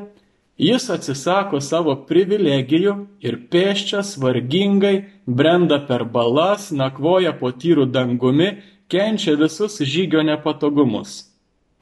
jis 0.59 0.89
atsisako 0.95 1.59
savo 1.63 1.95
privilegijų 2.07 2.95
ir 3.23 3.39
pėščias 3.51 4.15
vargingai 4.21 4.95
brenda 5.25 5.79
per 5.87 6.05
balas, 6.05 6.69
nakvoja 6.71 7.33
po 7.39 7.51
tyrų 7.51 7.89
dangumi, 7.91 8.61
kenčia 8.91 9.35
visus 9.39 9.79
žygio 9.79 10.23
nepatogumus. 10.23 11.33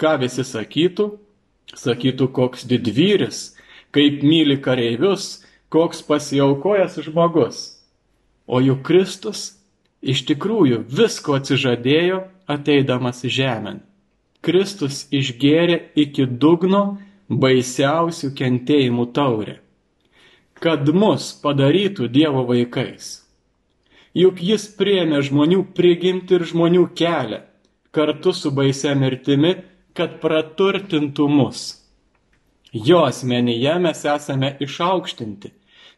Ką 0.01 0.17
visi 0.21 0.45
sakytų? 0.45 1.11
Sakytų, 1.77 2.27
koks 2.33 2.65
didvyris, 2.67 3.53
kaip 3.93 4.25
myli 4.25 4.57
kareivius, 4.61 5.43
koks 5.71 6.01
pasiaukojęs 6.03 6.97
žmogus. 7.05 7.59
O 8.49 8.59
juk 8.59 8.81
Kristus 8.87 9.60
iš 10.01 10.25
tikrųjų 10.29 10.83
visko 10.89 11.37
atsižadėjo 11.37 12.21
ateidamas 12.49 13.23
žemėn. 13.23 13.81
Kristus 14.41 15.05
išgėrė 15.13 15.77
iki 16.01 16.25
dugno 16.25 16.97
baisiausių 17.29 18.31
kentėjimų 18.37 19.05
taurę, 19.15 19.59
kad 20.57 20.89
mus 20.89 21.31
padarytų 21.43 22.09
Dievo 22.09 22.43
vaikais. 22.49 23.19
Juk 24.17 24.41
jis 24.43 24.65
priemė 24.75 25.21
žmonių 25.23 25.61
prigimti 25.77 26.35
ir 26.35 26.43
žmonių 26.49 26.89
kelią, 26.97 27.43
kartu 27.95 28.33
su 28.35 28.51
baise 28.51 28.91
mirtimi, 28.97 29.53
kad 29.95 30.17
praturtintų 30.23 31.27
mus. 31.31 31.61
Jo 32.73 33.05
asmenyje 33.07 33.77
mes 33.83 34.03
esame 34.07 34.55
išaukštinti, 34.63 35.51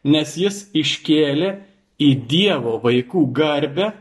nes 0.04 0.36
jis 0.38 0.64
iškėlė 0.74 1.50
į 2.04 2.10
Dievo 2.28 2.76
vaikų 2.82 3.24
garbę 3.36 3.92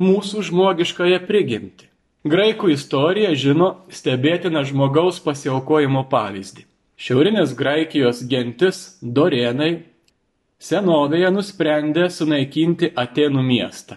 mūsų 0.00 0.44
žmogiškąją 0.48 1.20
prigimtį. 1.28 1.86
Graikų 2.30 2.74
istorija 2.74 3.30
žino 3.32 3.70
stebėtiną 3.88 4.60
žmogaus 4.68 5.20
pasiaukojimo 5.24 6.04
pavyzdį. 6.10 6.66
Šiaurinės 7.00 7.54
Graikijos 7.56 8.20
gentis 8.28 8.80
Dorėnai 9.00 9.70
senovėje 10.60 11.30
nusprendė 11.32 12.10
sunaikinti 12.12 12.92
Atenų 12.92 13.44
miestą. 13.46 13.96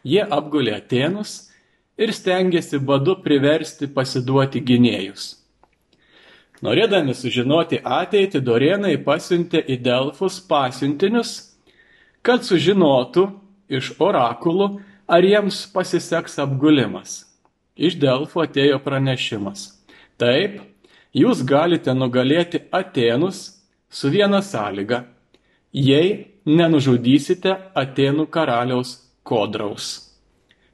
Jie 0.00 0.24
apgulė 0.24 0.78
Atenus 0.78 1.52
ir 2.00 2.14
stengiasi 2.16 2.80
badu 2.80 3.18
priversti 3.20 3.90
pasiduoti 3.92 4.64
gynėjus. 4.64 5.42
Norėdami 6.62 7.12
sužinoti 7.18 7.82
ateitį, 7.84 8.40
Dorėnai 8.40 8.96
pasiuntė 9.04 9.60
į 9.66 9.80
Delfus 9.82 10.38
pasiuntinius 10.48 11.51
kad 12.22 12.46
sužinotų 12.46 13.26
iš 13.72 13.92
orakulų, 14.02 14.80
ar 15.06 15.24
jiems 15.26 15.64
pasiseks 15.74 16.38
apgulimas. 16.42 17.22
Iš 17.76 17.96
Delfo 18.00 18.42
atėjo 18.44 18.78
pranešimas. 18.84 19.70
Taip, 20.20 20.60
jūs 21.16 21.42
galite 21.44 21.94
nugalėti 21.96 22.62
Atenus 22.72 23.62
su 23.90 24.10
viena 24.12 24.42
sąlyga, 24.44 25.02
jei 25.72 26.36
nenužudysite 26.46 27.56
Atenų 27.74 28.28
karaliaus 28.30 28.98
kodraus. 29.24 30.12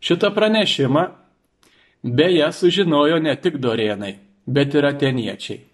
Šitą 0.01 0.31
pranešimą 0.35 1.09
beje 2.03 2.53
sužinojo 2.53 3.19
ne 3.23 3.35
tik 3.37 3.59
dorėnai, 3.63 4.19
bet 4.47 4.75
ir 4.75 4.87
ateniečiai. 4.91 5.65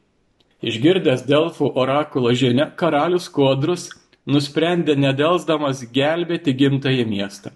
Išgirdęs 0.64 1.26
Delfų 1.28 1.74
orakulo 1.76 2.32
žinę, 2.32 2.70
karalius 2.76 3.28
kodrus 3.28 3.90
nusprendė 4.26 4.96
nedelsdamas 4.96 5.84
gelbėti 5.92 6.54
gimtąjį 6.56 7.04
miestą. 7.08 7.52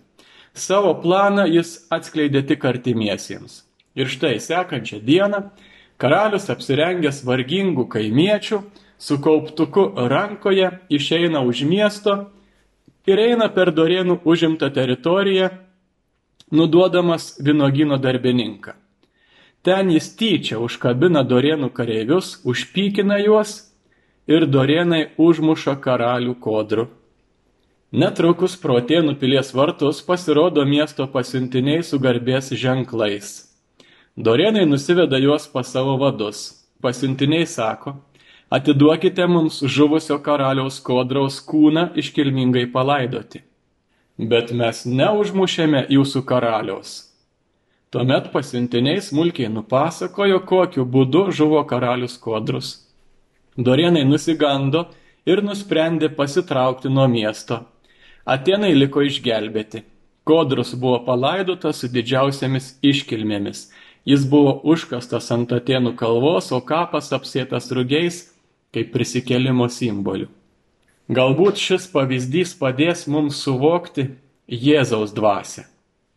Savo 0.54 0.94
planą 1.02 1.46
jis 1.46 1.86
atskleidė 1.90 2.42
tik 2.46 2.64
artimiesiems. 2.64 3.62
Ir 3.98 4.10
štai 4.10 4.38
sekančią 4.42 5.00
dieną 5.04 5.48
karalius 5.98 6.48
apsirengęs 6.50 7.22
vargingų 7.26 7.88
kaimiečių, 7.90 8.62
su 8.98 9.18
kauptuku 9.22 9.92
rankoje 10.10 10.70
išeina 10.90 11.40
už 11.46 11.62
miesto 11.62 12.18
ir 13.06 13.18
eina 13.22 13.48
per 13.48 13.72
Dorėnų 13.72 14.20
užimtą 14.26 14.70
teritoriją, 14.74 15.50
nuduodamas 16.50 17.38
vinogino 17.44 17.98
darbininką. 17.98 18.74
Ten 19.62 19.90
jis 19.90 20.10
tyčia 20.16 20.58
užkabina 20.62 21.24
Dorėnų 21.26 21.70
kareivius, 21.74 22.38
užpykina 22.44 23.18
juos 23.22 23.67
ir 24.28 24.46
dorėnai 24.46 25.08
užmuša 25.16 25.74
karalių 25.84 26.36
kodru. 26.44 26.86
Netrukus 27.88 28.54
protėnų 28.60 29.14
pilies 29.16 29.54
vartus 29.56 30.02
pasirodo 30.04 30.64
miesto 30.68 31.06
pasiuntiniai 31.08 31.80
su 31.82 31.96
garbės 31.98 32.52
ženklais. 32.52 33.30
Dorėnai 34.18 34.66
nusiveda 34.68 35.16
juos 35.22 35.46
pas 35.48 35.70
savo 35.72 35.96
vadus. 35.96 36.42
Pasiuntiniai 36.84 37.46
sako, 37.48 37.94
atiduokite 38.52 39.24
mums 39.26 39.62
žuvusio 39.64 40.18
karaliaus 40.22 40.76
kodraus 40.84 41.40
kūną 41.48 41.88
iškilmingai 41.98 42.66
palaidoti. 42.74 43.40
Bet 44.18 44.52
mes 44.52 44.84
neužmušėme 44.84 45.86
jūsų 45.94 46.22
karaliaus. 46.28 46.92
Tuomet 47.88 48.28
pasiuntiniai 48.34 49.00
smulkiai 49.00 49.48
nupasakojo, 49.48 50.42
kokiu 50.44 50.84
būdu 50.84 51.30
žuvo 51.32 51.62
karalius 51.64 52.18
kodrus. 52.20 52.87
Dorienai 53.58 54.04
nusigando 54.06 54.84
ir 55.26 55.40
nusprendė 55.42 56.12
pasitraukti 56.14 56.90
nuo 56.94 57.08
miesto. 57.10 57.64
Atenai 58.22 58.70
liko 58.76 59.02
išgelbėti. 59.02 59.80
Kodrus 60.28 60.76
buvo 60.78 61.00
palaidotas 61.02 61.80
su 61.82 61.88
didžiausiamis 61.90 62.76
iškilmėmis. 62.86 63.64
Jis 64.06 64.26
buvo 64.30 64.52
užkastas 64.62 65.32
ant 65.34 65.50
Atenų 65.56 65.96
kalvos, 65.98 66.52
o 66.54 66.60
kapas 66.62 67.10
apsėtas 67.16 67.66
rugiais 67.74 68.28
kaip 68.70 68.92
prisikelimo 68.94 69.66
simboliu. 69.72 70.28
Galbūt 71.10 71.58
šis 71.58 71.88
pavyzdys 71.90 72.54
padės 72.60 73.08
mums 73.10 73.40
suvokti 73.42 74.06
Jėzaus 74.46 75.16
dvasę. 75.16 75.66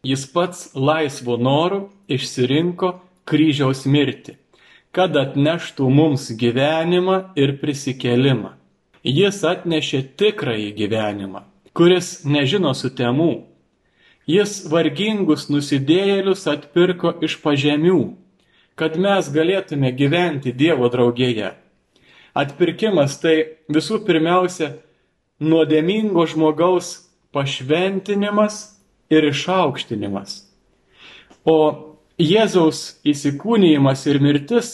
Jis 0.06 0.27
pats 0.30 0.69
laisvu 0.75 1.39
noru 1.41 1.88
išsirinko 2.12 2.93
kryžiaus 3.25 3.88
mirtį 3.89 4.38
kad 4.95 5.15
atneštų 5.15 5.88
mums 5.89 6.27
gyvenimą 6.36 7.32
ir 7.39 7.56
prisikelimą. 7.62 8.56
Jis 9.01 9.39
atnešė 9.47 10.04
tikrąjį 10.19 10.71
gyvenimą, 10.77 11.45
kuris 11.73 12.21
nežino 12.27 12.73
sutemų. 12.77 13.47
Jis 14.30 14.67
vargingus 14.69 15.47
nusidėjėlius 15.49 16.45
atpirko 16.51 17.15
iš 17.25 17.39
pažemių, 17.41 18.13
kad 18.77 18.99
mes 19.01 19.32
galėtume 19.34 19.89
gyventi 19.97 20.54
Dievo 20.54 20.91
draugėje. 20.93 21.56
Atpirkimas 22.38 23.17
tai 23.19 23.58
visų 23.73 24.04
pirmiausia 24.06 24.75
nuodėmingo 25.41 26.27
žmogaus 26.30 26.93
pašventinimas 27.34 28.77
ir 29.12 29.25
išaukštinimas. 29.32 30.43
O 31.43 31.90
Jėzaus 32.21 33.01
įsikūnyjimas 33.07 34.03
ir 34.12 34.19
mirtis 34.21 34.69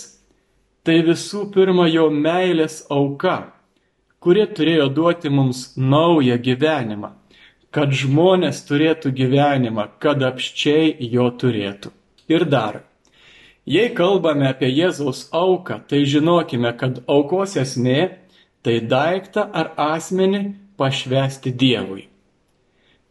tai 0.87 0.97
visų 1.07 1.45
pirma 1.53 1.85
jo 1.87 2.09
meilės 2.11 2.81
auka, 2.91 3.53
kuri 4.23 4.43
turėjo 4.57 4.87
duoti 4.97 5.31
mums 5.31 5.61
naują 5.77 6.37
gyvenimą, 6.43 7.13
kad 7.71 7.95
žmonės 7.95 8.61
turėtų 8.67 9.13
gyvenimą, 9.15 9.87
kad 10.03 10.23
apščiai 10.27 10.95
jo 11.13 11.29
turėtų. 11.39 11.93
Ir 12.31 12.47
dar, 12.51 12.81
jei 13.63 13.93
kalbame 13.95 14.49
apie 14.51 14.71
Jėzaus 14.71 15.27
auką, 15.31 15.81
tai 15.87 16.03
žinokime, 16.03 16.73
kad 16.79 17.03
aukos 17.07 17.55
esmė 17.59 17.99
tai 18.63 18.81
daiktą 18.83 19.47
ar 19.53 19.71
asmenį 19.77 20.43
pašvesti 20.79 21.55
Dievui. 21.55 22.07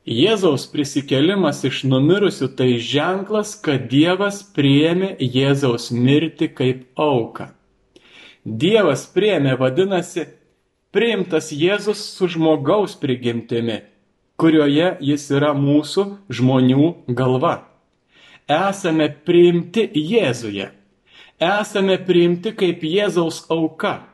Jėzaus 0.07 0.69
prisikelimas 0.71 1.65
iš 1.67 1.81
numirusių 1.91 2.47
tai 2.55 2.77
ženklas, 2.79 3.57
kad 3.59 3.89
Dievas 3.91 4.45
priėmė 4.55 5.17
Jėzaus 5.19 5.91
mirtį 5.91 6.47
kaip 6.55 6.85
auką. 6.95 7.49
Dievas 8.47 9.03
priėmė 9.11 9.57
vadinasi 9.59 10.29
priimtas 10.95 11.51
Jėzus 11.51 12.05
su 12.15 12.31
žmogaus 12.31 12.95
prigimtimi, 13.03 13.81
kurioje 14.39 14.95
jis 15.03 15.27
yra 15.35 15.51
mūsų 15.59 16.07
žmonių 16.31 16.93
galva. 17.11 17.57
Esame 18.47 19.11
priimti 19.11 19.91
Jėzuje. 19.91 20.71
Esame 21.43 21.99
priimti 21.99 22.55
kaip 22.55 22.87
Jėzaus 22.87 23.43
auka. 23.51 24.05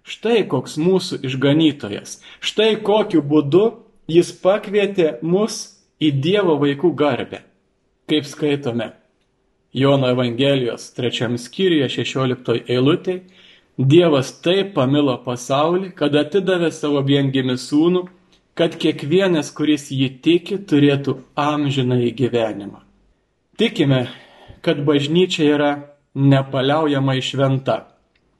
Štai 0.00 0.46
koks 0.48 0.80
mūsų 0.80 1.26
išganytojas. 1.28 2.22
Štai 2.40 2.78
kokiu 2.80 3.20
būdu 3.20 3.66
jis 4.10 4.32
pakvietė 4.42 5.16
mus 5.22 5.76
į 6.02 6.12
Dievo 6.22 6.56
vaikų 6.62 6.92
garbę. 6.96 7.42
Kaip 8.06 8.26
skaitome 8.28 8.92
Jono 9.76 10.08
Evangelijos 10.08 10.92
trečiam 10.96 11.36
skyriuje 11.38 11.88
16 11.98 12.62
eilutė, 12.70 13.20
Dievas 13.76 14.30
taip 14.40 14.70
pamilo 14.72 15.18
pasaulį, 15.20 15.90
kad 15.98 16.14
atidavė 16.16 16.70
savo 16.72 17.02
viengimi 17.04 17.58
sūnų, 17.60 18.06
kad 18.56 18.78
kiekvienas, 18.80 19.50
kuris 19.52 19.90
jį 19.92 20.08
tiki, 20.24 20.56
turėtų 20.56 21.18
amžiną 21.36 21.98
į 22.06 22.14
gyvenimą. 22.16 22.80
Tikime, 23.60 24.06
kad 24.64 24.80
bažnyčia 24.86 25.44
yra 25.50 25.70
nepaliaujamai 26.16 27.18
šventa, 27.20 27.82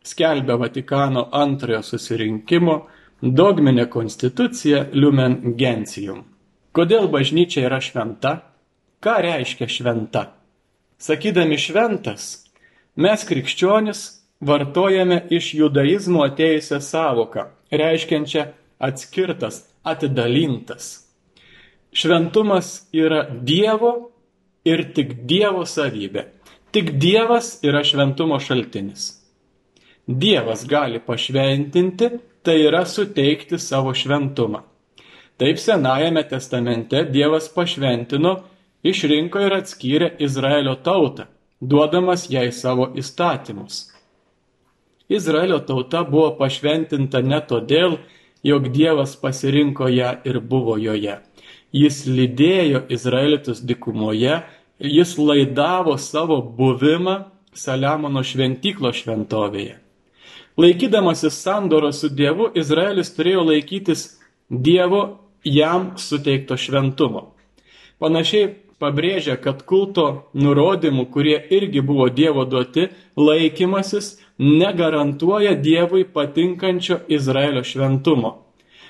skelbia 0.01 0.57
Vatikano 0.57 1.27
antrojo 1.37 1.83
susirinkimo 1.85 2.79
Dogminė 3.23 3.87
konstitucija 3.89 4.83
Lumen 4.93 5.55
Gentium. 5.57 6.27
Kodėl 6.77 7.07
bažnyčia 7.09 7.63
yra 7.65 7.79
šventa? 7.81 8.33
Ką 9.01 9.15
reiškia 9.25 9.69
šventa? 9.73 10.23
Sakydami 11.01 11.57
šventas, 11.57 12.45
mes 13.01 13.25
krikščionis 13.25 14.03
vartojame 14.45 15.23
iš 15.33 15.55
judaizmo 15.57 16.27
atėjusią 16.29 16.83
savoką, 16.85 17.47
reiškiančią 17.73 18.45
atskirtas, 18.85 19.63
atidalintas. 19.81 21.09
Šventumas 21.97 22.85
yra 22.93 23.25
Dievo 23.33 24.11
ir 24.69 24.91
tik 24.93 25.23
Dievo 25.25 25.65
savybė. 25.65 26.29
Tik 26.69 26.99
Dievas 27.01 27.63
yra 27.65 27.81
šventumo 27.81 28.37
šaltinis. 28.45 29.15
Dievas 30.07 30.67
gali 30.69 31.01
pašventinti 31.01 32.11
tai 32.47 32.61
yra 32.63 32.85
suteikti 32.87 33.59
savo 33.59 33.91
šventumą. 33.95 34.63
Taip 35.37 35.59
Senajame 35.59 36.23
testamente 36.31 37.03
Dievas 37.13 37.49
pašventino, 37.53 38.37
išrinko 38.87 39.43
ir 39.45 39.57
atskyrė 39.59 40.13
Izraelio 40.23 40.77
tautą, 40.87 41.27
duodamas 41.61 42.29
jai 42.31 42.49
savo 42.55 42.87
įstatymus. 43.03 43.81
Izraelio 45.09 45.59
tauta 45.67 46.05
buvo 46.07 46.31
pašventinta 46.39 47.21
ne 47.23 47.41
todėl, 47.51 47.99
jog 48.47 48.69
Dievas 48.73 49.17
pasirinko 49.21 49.91
ją 49.93 50.13
ir 50.25 50.41
buvo 50.41 50.77
joje. 50.79 51.19
Jis 51.75 52.05
lydėjo 52.07 52.85
Izraelitus 52.95 53.61
dikumoje, 53.61 54.39
jis 54.79 55.17
laidavo 55.19 55.99
savo 55.99 56.39
buvimą 56.43 57.25
Saliamono 57.57 58.23
šventyklo 58.23 58.93
šventovėje. 58.93 59.81
Laikydamasis 60.57 61.43
sandoro 61.43 61.93
su 61.93 62.09
Dievu, 62.09 62.49
Izraelis 62.57 63.11
turėjo 63.17 63.43
laikytis 63.45 64.07
Dievo 64.49 65.03
jam 65.45 65.91
suteikto 66.01 66.57
šventumo. 66.57 67.27
Panašiai 68.01 68.55
pabrėžia, 68.81 69.37
kad 69.37 69.63
kulto 69.69 70.07
nurodymų, 70.33 71.07
kurie 71.13 71.37
irgi 71.59 71.83
buvo 71.85 72.09
Dievo 72.09 72.47
duoti, 72.49 72.89
laikymasis 73.21 74.17
negarantuoja 74.41 75.55
Dievui 75.61 76.05
patinkančio 76.05 77.03
Izraelio 77.09 77.65
šventumo. 77.65 78.33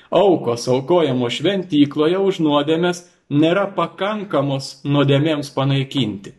Aukos 0.09 0.67
aukojamo 0.71 1.27
šventykloje 1.27 2.19
už 2.29 2.39
nuodėmės 2.47 3.03
nėra 3.27 3.67
pakankamos 3.75 4.77
nuodėmėms 4.87 5.51
panaikinti. 5.55 6.31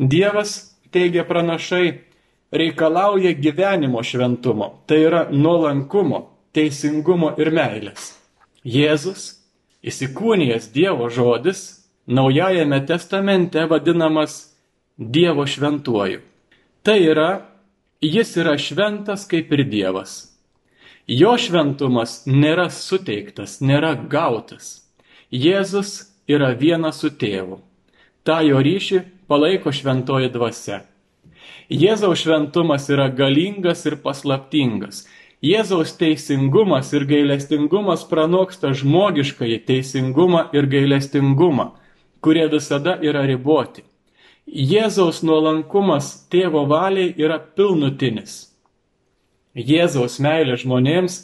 Dievas, 0.00 0.72
teigia 0.88 1.26
pranašai, 1.28 1.98
reikalauja 2.52 3.32
gyvenimo 3.38 4.02
šventumo, 4.02 4.82
tai 4.86 5.02
yra 5.08 5.26
nuolankumo, 5.30 6.24
teisingumo 6.52 7.34
ir 7.38 7.52
meilės. 7.54 8.14
Jėzus, 8.66 9.28
įsikūnijęs 9.86 10.72
Dievo 10.74 11.08
žodis, 11.08 11.80
Naujajame 12.10 12.86
testamente 12.86 13.66
vadinamas 13.66 14.56
Dievo 14.98 15.46
šventuoju. 15.46 16.20
Tai 16.82 16.98
yra, 16.98 17.46
jis 18.02 18.34
yra 18.36 18.56
šventas 18.58 19.28
kaip 19.30 19.52
ir 19.52 19.62
Dievas. 19.70 20.14
Jo 21.06 21.36
šventumas 21.38 22.24
nėra 22.26 22.66
suteiktas, 22.74 23.60
nėra 23.60 23.94
gautas. 24.10 24.90
Jėzus 25.30 26.10
yra 26.26 26.50
vienas 26.58 26.98
su 27.04 27.12
tėvu. 27.14 27.60
Ta 28.26 28.40
jo 28.42 28.58
ryšį 28.58 29.04
palaiko 29.30 29.70
šventoji 29.70 30.32
dvasia. 30.34 30.82
Jėzaus 31.70 32.24
šventumas 32.24 32.88
yra 32.90 33.06
galingas 33.14 33.84
ir 33.86 33.94
paslaptingas. 34.02 35.04
Jėzaus 35.40 35.94
teisingumas 35.96 36.90
ir 36.92 37.06
gailestingumas 37.08 38.02
pranoksta 38.10 38.74
žmogiškai 38.76 39.54
teisingumą 39.68 40.48
ir 40.52 40.66
gailestingumą, 40.68 41.70
kurie 42.20 42.48
visada 42.50 42.98
yra 43.00 43.22
riboti. 43.24 43.86
Jėzaus 44.50 45.22
nuolankumas 45.22 46.10
tėvo 46.28 46.66
valiai 46.68 47.14
yra 47.16 47.38
pilnutinis. 47.38 48.50
Jėzaus 49.54 50.18
meilė 50.18 50.58
žmonėms 50.58 51.22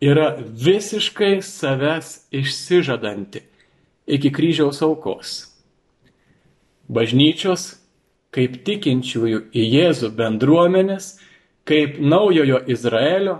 yra 0.00 0.36
visiškai 0.38 1.40
savęs 1.42 2.28
išsižadanti 2.30 3.42
iki 4.06 4.30
kryžiaus 4.30 4.78
aukos. 4.86 5.34
Bažnyčios 6.86 7.74
kaip 8.36 8.58
tikinčiųjų 8.66 9.46
į 9.56 9.62
Jėzų 9.72 10.10
bendruomenės, 10.18 11.14
kaip 11.66 11.96
naujojo 11.98 12.60
Izraelio, 12.68 13.38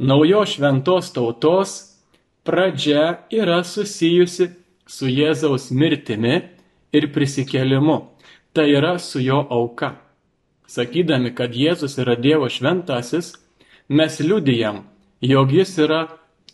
naujos 0.00 0.54
šventos 0.56 1.12
tautos 1.12 1.74
pradžia 2.48 3.26
yra 3.28 3.60
susijusi 3.68 4.48
su 4.88 5.10
Jėzaus 5.12 5.68
mirtimi 5.76 6.38
ir 6.96 7.10
prisikėlimu, 7.12 7.98
tai 8.56 8.70
yra 8.72 8.96
su 8.98 9.20
jo 9.20 9.42
auka. 9.44 9.92
Sakydami, 10.70 11.34
kad 11.36 11.52
Jėzus 11.52 11.98
yra 12.00 12.16
Dievo 12.16 12.48
šventasis, 12.48 13.34
mes 13.92 14.18
liudijam, 14.24 14.86
jog 15.20 15.52
jis 15.52 15.76
yra 15.84 16.02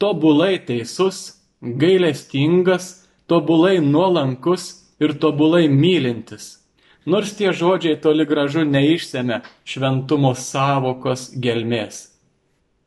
tobulai 0.00 0.56
teisus, 0.58 1.36
gailestingas, 1.62 3.06
tobulai 3.30 3.78
nuolankus 3.78 4.68
ir 5.00 5.14
tobulai 5.20 5.68
mylintis 5.70 6.65
nors 7.06 7.32
tie 7.38 7.52
žodžiai 7.54 7.96
toli 8.02 8.26
gražu 8.26 8.66
neišsėmė 8.66 9.40
šventumo 9.64 10.34
savokos 10.34 11.30
gelmės. 11.38 12.10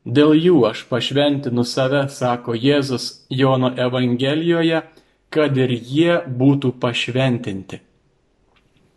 Dėl 0.04 0.32
jų 0.36 0.62
aš 0.70 0.86
pašventinu 0.88 1.64
save, 1.64 2.06
sako 2.08 2.54
Jėzus 2.56 3.26
Jono 3.28 3.72
Evangelijoje, 3.76 4.82
kad 5.30 5.56
ir 5.56 5.72
jie 5.76 6.18
būtų 6.24 6.72
pašventinti. 6.80 7.80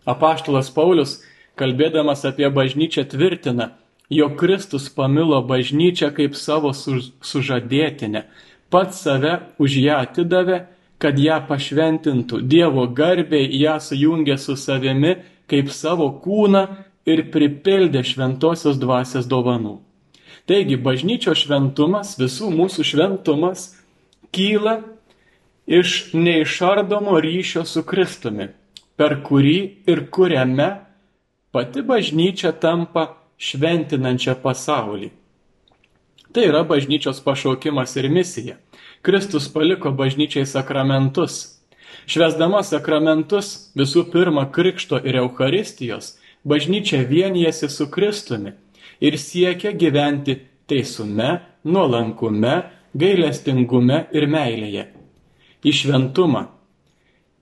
Apaštalas 0.07 0.71
Paulius, 0.73 1.19
kalbėdamas 1.59 2.23
apie 2.27 2.47
bažnyčią, 2.49 3.03
tvirtina, 3.12 3.73
jog 4.09 4.38
Kristus 4.39 4.89
pamilo 4.89 5.41
bažnyčią 5.47 6.09
kaip 6.15 6.36
savo 6.39 6.71
sužadėtinę, 6.73 8.25
pats 8.71 9.03
save 9.03 9.38
už 9.59 9.77
ją 9.83 9.99
atidavė 10.07 10.63
kad 11.01 11.19
ją 11.19 11.39
pašventintų, 11.47 12.41
Dievo 12.47 12.88
garbiai 12.88 13.49
ją 13.60 13.77
sujungė 13.82 14.38
su 14.39 14.56
savimi 14.60 15.17
kaip 15.51 15.71
savo 15.73 16.08
kūną 16.23 16.63
ir 17.06 17.25
pripildė 17.34 18.03
šventosios 18.08 18.79
dvasios 18.79 19.27
dovanų. 19.27 19.79
Taigi 20.47 20.75
bažnyčio 20.79 21.36
šventumas, 21.39 22.17
visų 22.19 22.49
mūsų 22.51 22.84
šventumas 22.88 23.69
kyla 24.36 24.82
iš 25.67 26.13
neišardomo 26.13 27.19
ryšio 27.23 27.63
su 27.67 27.84
Kristumi, 27.88 28.49
per 28.99 29.21
kurį 29.23 29.58
ir 29.88 30.06
kuriame 30.12 30.69
pati 31.56 31.84
bažnyčia 31.88 32.51
tampa 32.60 33.13
šventinančia 33.39 34.36
pasaulį. 34.43 35.12
Tai 36.34 36.43
yra 36.49 36.63
bažnyčios 36.65 37.21
pašaukimas 37.23 37.93
ir 38.01 38.10
misija. 38.10 38.58
Kristus 39.04 39.50
paliko 39.54 39.92
bažnyčiai 39.92 40.46
sakramentus. 40.48 41.60
Švesdama 42.08 42.62
sakramentus 42.63 43.50
visų 43.76 44.06
pirma 44.13 44.46
Krikšto 44.48 44.96
ir 45.04 45.18
Eucharistijos, 45.20 46.13
bažnyčia 46.48 47.02
vienijasi 47.10 47.68
su 47.68 47.89
Kristumi 47.92 48.54
ir 49.04 49.18
siekia 49.20 49.74
gyventi 49.76 50.38
teisume, 50.72 51.42
nuolankume, 51.68 52.54
gailestingume 52.96 54.06
ir 54.16 54.28
meilėje 54.32 54.86
į 55.68 55.74
šventumą, 55.82 56.46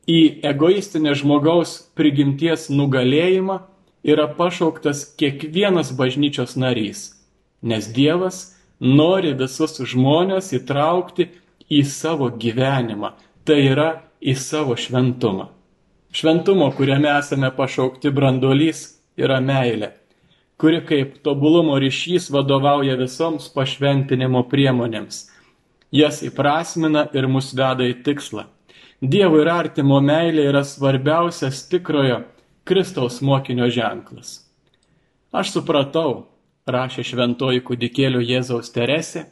į 0.10 0.42
egoistinę 0.50 1.14
žmogaus 1.18 1.76
prigimties 1.98 2.72
nugalėjimą 2.74 3.60
yra 4.02 4.26
pašauktas 4.38 5.04
kiekvienas 5.14 5.94
bažnyčios 5.94 6.58
narys, 6.58 7.04
nes 7.62 7.86
Dievas 7.94 8.42
nori 8.82 9.36
visus 9.38 9.78
žmonės 9.94 10.50
įtraukti 10.58 11.30
į 11.72 11.82
savo 11.88 12.30
gyvenimą, 12.44 13.14
tai 13.48 13.62
yra 13.72 13.90
į 14.22 14.36
savo 14.38 14.76
šventumą. 14.78 15.50
Šventumo, 16.12 16.68
kuriame 16.76 17.10
esame 17.16 17.52
pašaukti 17.56 18.12
brandolys, 18.12 18.84
yra 19.16 19.40
meilė, 19.40 19.94
kuri 20.60 20.82
kaip 20.88 21.22
tobulumo 21.24 21.78
ryšys 21.80 22.28
vadovauja 22.34 22.98
visoms 23.00 23.48
pašventinimo 23.56 24.44
priemonėms 24.52 25.26
jas 25.92 26.22
įprasmina 26.24 27.06
ir 27.14 27.28
mus 27.28 27.52
veda 27.54 27.86
į 27.86 28.00
tikslą. 28.06 28.48
Dievo 29.02 29.42
ir 29.42 29.50
artimo 29.52 30.00
meilė 30.04 30.48
yra 30.52 30.64
svarbiausias 30.64 31.66
tikrojo 31.70 32.22
Kristaus 32.68 33.20
mokinio 33.26 33.68
ženklas. 33.74 34.46
Aš 35.34 35.56
supratau, 35.56 36.28
rašė 36.68 37.04
šventoji 37.08 37.64
kūdikėlio 37.66 38.22
Jėzaus 38.22 38.72
Teresė, 38.74 39.26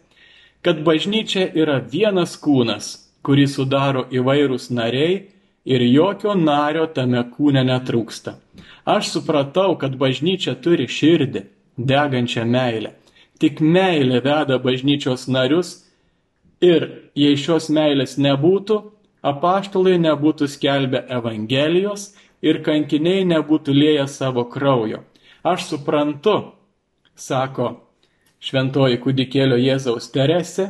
kad 0.66 0.84
bažnyčia 0.86 1.48
yra 1.56 1.80
vienas 1.80 2.36
kūnas, 2.40 2.92
kurį 3.24 3.48
sudaro 3.48 4.06
įvairūs 4.12 4.70
nariai 4.72 5.20
ir 5.66 5.86
jokio 5.88 6.36
nario 6.36 6.88
tame 6.88 7.22
kūne 7.36 7.64
netrūksta. 7.68 8.38
Aš 8.86 9.14
supratau, 9.16 9.76
kad 9.80 9.96
bažnyčia 10.00 10.56
turi 10.64 10.88
širdį, 10.90 11.46
degančią 11.78 12.46
meilę. 12.46 12.96
Tik 13.40 13.62
meilė 13.64 14.20
veda 14.24 14.58
bažnyčios 14.60 15.28
narius 15.32 15.78
Ir 16.60 16.84
jei 17.16 17.38
šios 17.40 17.70
meilės 17.72 18.18
nebūtų, 18.20 18.78
apaštalai 19.24 19.96
nebūtų 20.04 20.48
skelbę 20.52 21.06
Evangelijos 21.08 22.10
ir 22.44 22.60
kankiniai 22.66 23.24
nebūtų 23.28 23.76
lėję 23.76 24.08
savo 24.12 24.44
kraujo. 24.52 25.06
Aš 25.44 25.70
suprantu, 25.72 26.52
sako 27.16 27.70
šventoji 28.44 29.00
kūdikėlio 29.04 29.58
Jėzaus 29.60 30.10
Teresė, 30.14 30.70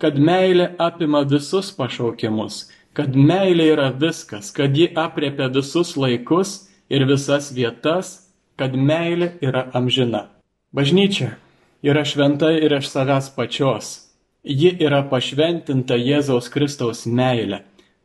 kad 0.00 0.18
meilė 0.18 0.70
apima 0.80 1.22
visus 1.28 1.70
pašaukimus, 1.76 2.66
kad 2.96 3.16
meilė 3.16 3.70
yra 3.74 3.88
viskas, 3.92 4.50
kad 4.52 4.76
ji 4.76 4.90
apriepia 4.96 5.48
visus 5.52 5.96
laikus 5.96 6.70
ir 6.88 7.06
visas 7.08 7.52
vietas, 7.56 8.30
kad 8.56 8.76
meilė 8.76 9.34
yra 9.40 9.68
amžina. 9.74 10.28
Bažnyčia 10.76 11.34
yra 11.82 12.04
šventa 12.04 12.52
ir 12.52 12.76
iš 12.76 12.92
savęs 12.92 13.32
pačios 13.34 13.96
Ji 14.44 14.70
yra 14.80 15.02
pašventinta 15.04 15.98
Jėzaus 16.00 16.46
Kristaus 16.48 17.02
meilė, 17.04 17.58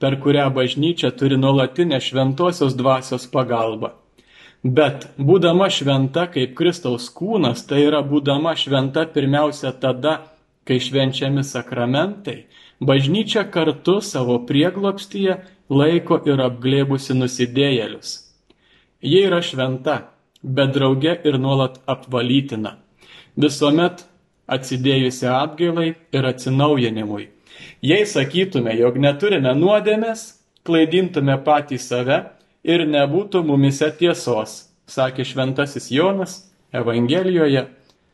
per 0.03 0.17
kurią 0.19 0.49
bažnyčia 0.51 1.13
turi 1.15 1.37
nuolatinę 1.39 1.95
šventosios 2.03 2.75
dvasios 2.75 3.23
pagalbą. 3.31 3.93
Bet 4.65 5.03
būdama 5.21 5.67
šventa 5.69 6.23
kaip 6.33 6.55
Kristaus 6.57 7.11
kūnas, 7.13 7.67
tai 7.69 7.83
yra 7.85 7.99
būdama 8.01 8.55
šventa 8.57 9.03
pirmiausia 9.13 9.69
tada, 9.77 10.15
kai 10.65 10.79
švenčiami 10.81 11.43
sakramentai, 11.45 12.47
bažnyčia 12.81 13.43
kartu 13.53 13.99
savo 14.01 14.39
prieglopstyje 14.49 15.35
laiko 15.69 16.17
ir 16.25 16.41
apglėbusi 16.41 17.13
nusidėjėlius. 17.13 18.15
Jie 19.05 19.21
yra 19.27 19.43
šventa, 19.45 19.99
bet 20.41 20.73
drauge 20.73 21.13
ir 21.13 21.37
nuolat 21.37 21.77
apvalytina. 21.85 22.79
Visuomet 23.37 24.01
atsidėjusi 24.49 25.29
atgailai 25.29 25.91
ir 26.09 26.25
atsinaujinimui. 26.25 27.27
Jei 27.85 28.05
sakytume, 28.09 28.73
jog 28.81 28.97
neturime 28.97 29.53
nuodėmės, 29.53 30.25
klaidintume 30.65 31.37
patį 31.45 31.77
save 31.77 32.23
ir 32.65 32.85
nebūtų 32.89 33.43
mumise 33.45 33.91
tiesos, 33.99 34.65
sakė 34.89 35.25
šventasis 35.27 35.91
Jonas 35.93 36.39
Evangelijoje, 36.75 37.67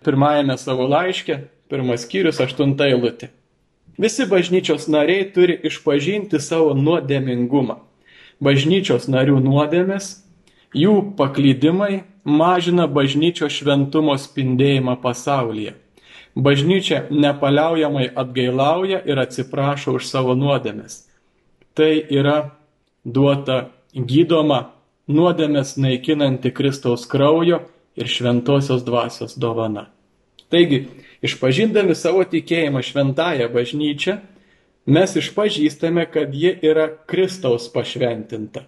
pirmajame 0.06 0.58
savo 0.60 0.88
laiške, 0.92 1.46
pirmas 1.72 2.04
skyrius, 2.06 2.42
aštunta 2.44 2.90
eilutė. 2.92 3.32
Visi 4.02 4.26
bažnyčios 4.28 4.88
nariai 4.92 5.28
turi 5.34 5.56
išpažinti 5.68 6.40
savo 6.42 6.76
nuodėmingumą. 6.78 7.80
Bažnyčios 8.42 9.08
narių 9.12 9.40
nuodėmės, 9.46 10.16
jų 10.74 10.96
paklydimai 11.20 12.04
mažina 12.26 12.88
bažnyčios 12.88 13.54
šventumo 13.60 14.16
spindėjimą 14.18 14.98
pasaulyje. 15.04 15.76
Bažnyčia 16.36 17.06
nepaliaujamai 17.12 18.08
atgailauja 18.16 19.02
ir 19.06 19.20
atsiprašo 19.20 19.98
už 20.00 20.08
savo 20.08 20.36
nuodėmes. 20.40 21.04
Tai 21.76 21.92
yra 22.10 22.56
duota 23.04 23.68
gydoma 23.96 24.72
nuodėmės 25.12 25.76
naikinanti 25.82 26.52
Kristaus 26.56 27.06
kraujo 27.10 27.62
ir 27.96 28.08
šventosios 28.08 28.86
dvasios 28.88 29.36
dovana. 29.40 29.90
Taigi, 30.52 30.86
išpažindami 31.24 31.96
savo 31.96 32.24
tikėjimą 32.28 32.84
šventąją 32.84 33.48
bažnyčią, 33.54 34.18
mes 34.86 35.16
išpažįstame, 35.16 36.06
kad 36.12 36.36
ji 36.36 36.54
yra 36.64 36.90
Kristaus 37.08 37.70
pašventinta, 37.72 38.66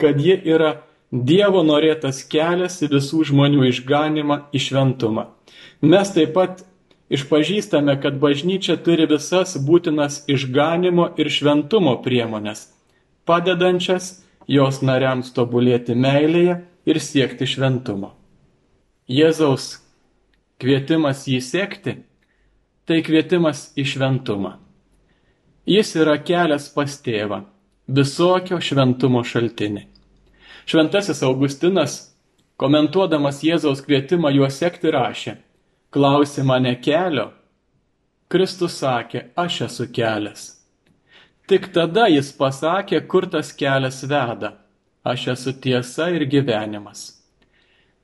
kad 0.00 0.20
ji 0.20 0.36
yra 0.44 0.76
Dievo 1.06 1.60
norėtas 1.62 2.24
kelias 2.26 2.80
į 2.82 2.88
visų 2.96 3.28
žmonių 3.28 3.68
išganimą 3.68 4.40
į 4.50 4.58
šventumą. 4.64 5.28
Mes 5.80 6.10
taip 6.10 6.32
pat 6.34 6.64
išpažįstame, 7.14 7.94
kad 8.02 8.18
bažnyčia 8.18 8.74
turi 8.82 9.06
visas 9.06 9.54
būtinas 9.54 10.24
išganimo 10.26 11.12
ir 11.16 11.30
šventumo 11.30 11.94
priemonės, 12.02 12.66
padedančias 13.22 14.25
jos 14.48 14.82
nariams 14.82 15.32
tobulėti 15.34 15.94
meilėje 15.94 16.60
ir 16.86 17.00
siekti 17.02 17.46
šventumo. 17.46 18.12
Jėzaus 19.10 19.76
kvietimas 20.62 21.26
jį 21.26 21.40
sekti- 21.42 21.96
tai 22.86 23.02
kvietimas 23.02 23.72
į 23.76 23.84
šventumą. 23.84 24.56
Jis 25.66 25.96
yra 25.96 26.18
kelias 26.22 26.68
pas 26.72 27.02
tėvą, 27.02 27.44
visokio 27.88 28.60
šventumo 28.62 29.22
šaltinį. 29.26 29.86
Šventasis 30.66 31.22
Augustinas, 31.22 32.14
komentuodamas 32.56 33.42
Jėzaus 33.42 33.82
kvietimą 33.82 34.32
juos 34.34 34.58
sekti, 34.58 34.90
rašė, 34.90 35.36
klausi 35.90 36.42
mane 36.42 36.76
kelio, 36.80 37.32
Kristus 38.28 38.80
sakė, 38.82 39.30
aš 39.36 39.60
esu 39.60 39.86
kelias. 39.92 40.55
Tik 41.46 41.68
tada 41.74 42.08
jis 42.10 42.32
pasakė, 42.34 43.00
kur 43.06 43.28
tas 43.30 43.52
kelias 43.54 44.02
veda. 44.10 44.56
Aš 45.06 45.28
esu 45.34 45.52
tiesa 45.62 46.08
ir 46.10 46.24
gyvenimas. 46.26 47.02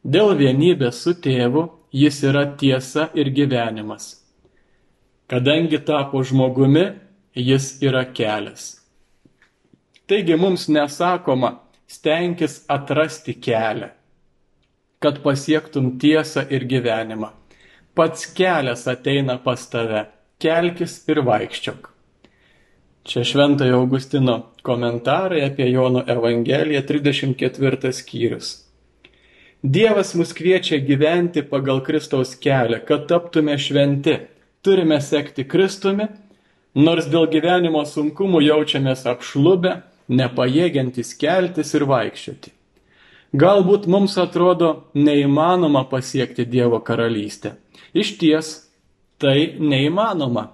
Dėl 0.05 0.37
vienybės 0.39 1.01
su 1.03 1.15
tėvu 1.25 1.65
jis 1.95 2.21
yra 2.29 2.45
tiesa 2.59 3.09
ir 3.19 3.33
gyvenimas. 3.35 4.23
Kadangi 5.27 5.83
tapo 5.83 6.23
žmogumi, 6.23 6.87
jis 7.35 7.83
yra 7.83 8.05
kelias. 8.15 8.79
Taigi 10.07 10.39
mums 10.39 10.69
nesakoma, 10.69 11.57
stenkis 11.91 12.63
atrasti 12.71 13.35
kelią, 13.35 13.91
kad 15.03 15.23
pasiektum 15.25 15.97
tiesą 15.99 16.45
ir 16.51 16.67
gyvenimą 16.71 17.33
pats 17.95 18.27
kelias 18.27 18.87
ateina 18.89 19.39
pas 19.39 19.67
tave, 19.71 20.07
kelkis 20.41 21.03
ir 21.09 21.23
vaikščiok. 21.29 21.92
Čia 23.03 23.25
Šventojo 23.25 23.81
Augustino 23.81 24.53
komentarai 24.63 25.43
apie 25.45 25.71
Jono 25.71 26.05
Evangeliją 26.07 26.83
34 26.87 27.93
skyrius. 27.93 28.53
Dievas 29.63 30.15
mus 30.15 30.31
kviečia 30.35 30.79
gyventi 30.79 31.43
pagal 31.43 31.83
Kristaus 31.83 32.37
kelią, 32.39 32.79
kad 32.87 33.09
taptume 33.11 33.59
šventi. 33.59 34.17
Turime 34.63 35.01
sekti 35.03 35.43
Kristumi, 35.43 36.07
nors 36.75 37.09
dėl 37.11 37.27
gyvenimo 37.31 37.83
sunkumų 37.83 38.45
jaučiamės 38.47 39.03
apšlubę, 39.11 39.81
nepajėgiantis 40.07 41.15
keltis 41.19 41.75
ir 41.75 41.87
vaikščioti. 41.91 42.55
Galbūt 43.35 43.87
mums 43.91 44.15
atrodo 44.21 44.73
neįmanoma 44.95 45.89
pasiekti 45.91 46.47
Dievo 46.47 46.79
karalystę. 46.85 47.57
Iš 47.95 48.15
ties, 48.21 48.51
tai 49.19 49.57
neįmanoma. 49.59 50.51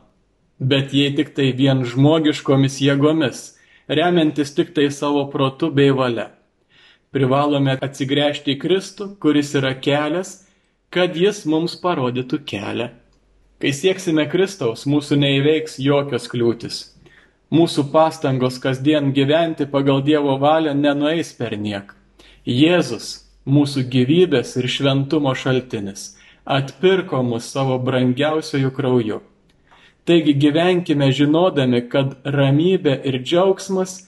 Bet 0.59 0.93
jei 0.93 1.15
tik 1.15 1.35
tai 1.37 1.53
vien 1.55 1.85
žmogiškomis 1.87 2.81
jėgomis, 2.83 3.43
remiantis 3.89 4.51
tik 4.57 4.75
tai 4.75 4.89
savo 4.91 5.29
protu 5.31 5.71
bei 5.71 5.95
valia. 5.95 6.33
Privalome 7.15 7.79
atsigręžti 7.81 8.57
į 8.57 8.61
Kristų, 8.61 9.13
kuris 9.23 9.55
yra 9.57 9.71
kelias, 9.79 10.49
kad 10.91 11.17
jis 11.17 11.45
mums 11.47 11.77
parodytų 11.79 12.43
kelią. 12.45 12.91
Kai 13.59 13.73
sieksime 13.75 14.27
Kristaus, 14.31 14.85
mūsų 14.87 15.17
neįveiks 15.23 15.79
jokios 15.83 16.29
kliūtis. 16.31 16.83
Mūsų 17.55 17.87
pastangos 17.95 18.59
kasdien 18.61 19.15
gyventi 19.17 19.65
pagal 19.71 20.03
Dievo 20.05 20.37
valią 20.43 20.75
nenueis 20.77 21.33
per 21.39 21.57
niek. 21.57 21.95
Jėzus, 22.45 23.25
mūsų 23.49 23.87
gyvybės 23.95 24.57
ir 24.61 24.69
šventumo 24.69 25.33
šaltinis, 25.33 26.19
atpirko 26.45 27.23
mus 27.25 27.49
savo 27.49 27.79
brangiausiojų 27.81 28.75
krauju. 28.77 29.21
Taigi 30.09 30.33
gyvenkime 30.41 31.11
žinodami, 31.13 31.83
kad 31.93 32.15
ramybė 32.25 32.95
ir 33.11 33.19
džiaugsmas 33.21 33.99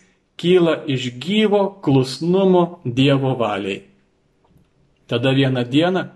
kyla 0.40 0.78
iš 0.88 1.10
gyvo 1.20 1.66
klusnumo 1.84 2.80
Dievo 2.84 3.34
valiai. 3.36 3.82
Tada 5.06 5.34
vieną 5.36 5.64
dieną 5.68 6.06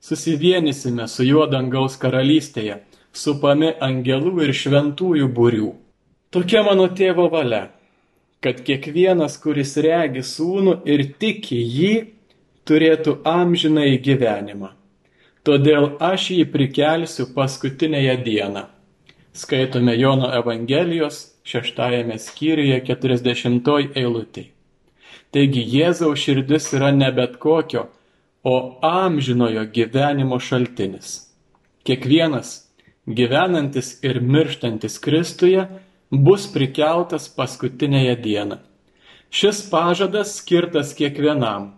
susivienysime 0.00 1.08
su 1.08 1.26
juo 1.26 1.46
dangaus 1.50 1.96
karalystėje, 1.98 2.76
supami 3.12 3.72
angelų 3.82 4.44
ir 4.46 4.52
šventųjų 4.54 5.28
būrių. 5.38 5.70
Tokia 6.30 6.62
mano 6.66 6.86
tėvo 7.00 7.26
valia, 7.32 7.64
kad 8.40 8.62
kiekvienas, 8.66 9.38
kuris 9.42 9.74
regi 9.86 10.22
sūnų 10.26 10.76
ir 10.86 11.02
tiki 11.18 11.58
jį, 11.58 11.94
turėtų 12.68 13.18
amžiną 13.26 13.88
į 13.90 13.98
gyvenimą. 14.06 14.70
Todėl 15.42 15.96
aš 15.98 16.30
jį 16.36 16.46
prikelsiu 16.54 17.26
paskutinėje 17.34 18.16
dieną. 18.22 18.64
Skaitome 19.34 19.98
Jono 19.98 20.28
Evangelijos 20.34 21.30
šeštajame 21.48 22.18
skyriuje 22.20 22.82
40 22.84 23.70
eilutė. 23.96 24.42
Taigi 25.32 25.62
Jėzaus 25.72 26.20
širdis 26.20 26.66
yra 26.76 26.90
ne 26.92 27.08
bet 27.16 27.38
kokio, 27.40 27.86
o 28.44 28.56
amžinojo 28.84 29.62
gyvenimo 29.72 30.36
šaltinis. 30.36 31.14
Kiekvienas 31.88 32.50
gyvenantis 33.06 33.94
ir 34.04 34.20
mirštantis 34.20 34.98
Kristuje 35.00 35.64
bus 36.10 36.44
prikeltas 36.52 37.30
paskutinėje 37.32 38.18
dieną. 38.26 38.60
Šis 39.32 39.62
pažadas 39.72 40.36
skirtas 40.42 40.92
kiekvienam. 40.98 41.70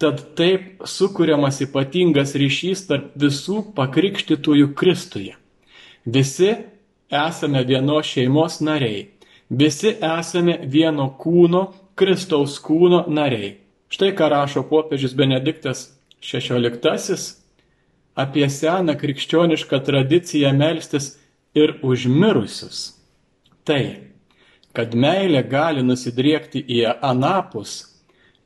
Tad 0.00 0.24
taip 0.40 0.88
sukūriamas 0.88 1.60
ypatingas 1.68 2.32
ryšys 2.38 2.86
tarp 2.88 3.12
visų 3.20 3.60
pakrikštytųjų 3.76 4.72
Kristuje. 4.72 5.36
Visi 6.08 6.54
esame 7.10 7.64
vienos 7.64 8.06
šeimos 8.06 8.60
nariai. 8.60 9.08
Visi 9.48 9.94
esame 10.18 10.58
vieno 10.64 11.08
kūno, 11.18 11.72
Kristaus 11.98 12.58
kūno 12.62 13.06
nariai. 13.08 13.56
Štai 13.88 14.12
ką 14.12 14.28
rašo 14.28 14.62
popiežius 14.68 15.16
Benediktas 15.16 15.88
XVI 16.20 16.68
apie 18.18 18.48
seną 18.50 18.96
krikščionišką 18.98 19.78
tradiciją 19.86 20.52
melstis 20.52 21.12
ir 21.54 21.78
užmirusius. 21.82 22.98
Tai, 23.64 23.84
kad 24.74 24.94
meilė 24.94 25.44
gali 25.48 25.84
nusidriekti 25.86 26.60
į 26.60 26.82
anapus, 27.02 27.80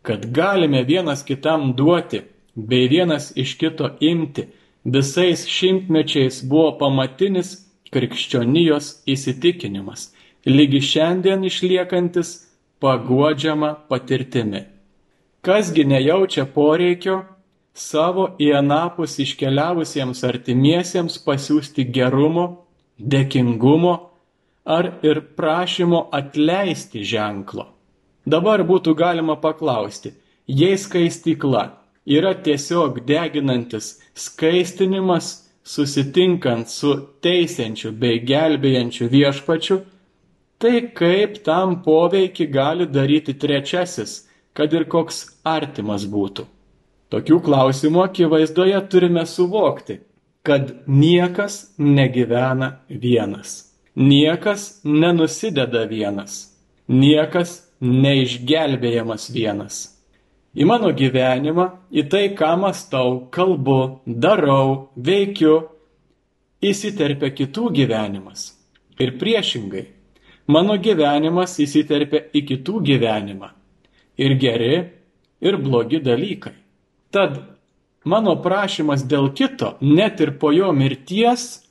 kad 0.07 0.27
galime 0.35 0.83
vienas 0.85 1.25
kitam 1.25 1.73
duoti, 1.79 2.23
bei 2.55 2.89
vienas 2.89 3.33
iš 3.37 3.57
kito 3.59 3.89
imti, 4.01 4.47
visais 4.85 5.47
šimtmečiais 5.49 6.43
buvo 6.45 6.77
pamatinis 6.79 7.62
krikščionijos 7.93 9.03
įsitikinimas, 9.09 10.11
lygi 10.47 10.81
šiandien 10.83 11.45
išliekantis 11.45 12.33
paguodžiama 12.83 13.75
patirtimi. 13.89 14.65
Kasgi 15.43 15.85
nejaučia 15.85 16.47
poreikio 16.55 17.23
savo 17.75 18.29
į 18.41 18.53
anapus 18.59 19.19
iškeliavusiems 19.23 20.23
artimiesiems 20.29 21.19
pasiūsti 21.27 21.87
gerumo, 21.95 22.47
dėkingumo 22.99 23.95
ar 24.65 24.93
ir 25.03 25.21
prašymo 25.37 26.09
atleisti 26.15 27.03
ženklo. 27.05 27.67
Dabar 28.27 28.63
būtų 28.63 28.95
galima 28.95 29.35
paklausti, 29.37 30.13
jei 30.47 30.79
skaistykla 30.79 31.65
yra 32.07 32.35
tiesiog 32.35 33.01
deginantis 33.07 33.97
skaistinimas 34.15 35.52
susitinkant 35.65 36.69
su 36.69 36.95
teisiančiu 37.23 37.93
bei 37.93 38.19
gelbėjančiu 38.27 39.09
viešpačiu, 39.13 39.81
tai 40.59 40.89
kaip 40.95 41.43
tam 41.47 41.81
poveikį 41.87 42.47
gali 42.51 42.87
daryti 42.87 43.35
trečiasis 43.35 44.21
kad 44.53 44.73
ir 44.73 44.87
koks 44.89 45.25
artimas 45.45 46.05
būtų. 46.09 46.47
Tokių 47.13 47.39
klausimų 47.45 48.05
akivaizdoje 48.07 48.79
turime 48.93 49.25
suvokti, 49.29 49.99
kad 50.47 50.73
niekas 50.89 51.75
negyvena 51.79 52.73
vienas. 52.89 53.73
Niekas 53.97 54.81
nenusideda 54.85 55.85
vienas. 55.89 56.55
Niekas 56.89 57.59
neišgelbėjamas 57.81 59.29
vienas. 59.33 59.83
Į 60.53 60.67
mano 60.69 60.91
gyvenimą, 60.93 61.69
į 61.89 62.05
tai, 62.13 62.27
ką 62.37 62.53
mastau, 62.61 63.23
kalbu, 63.33 64.03
darau, 64.05 64.93
veikiu, 64.97 65.55
įsiterpia 66.61 67.33
kitų 67.33 67.71
gyvenimas. 67.79 68.51
Ir 69.01 69.17
priešingai, 69.21 69.87
mano 70.53 70.77
gyvenimas 70.77 71.57
įsiterpia 71.63 72.27
į 72.37 72.45
kitų 72.51 72.83
gyvenimą 72.91 73.49
ir 74.21 74.37
geri, 74.37 74.77
ir 75.41 75.57
blogi 75.57 76.05
dalykai. 76.05 76.55
Tad 77.13 77.41
mano 78.05 78.37
prašymas 78.43 79.05
dėl 79.09 79.33
kito, 79.37 79.77
net 79.81 80.21
ir 80.21 80.37
po 80.39 80.53
jo 80.53 80.71
mirties, 80.77 81.63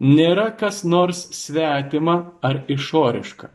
nėra 0.00 0.50
kas 0.58 0.82
nors 0.84 1.26
svetima 1.36 2.16
ar 2.42 2.64
išoriška. 2.68 3.50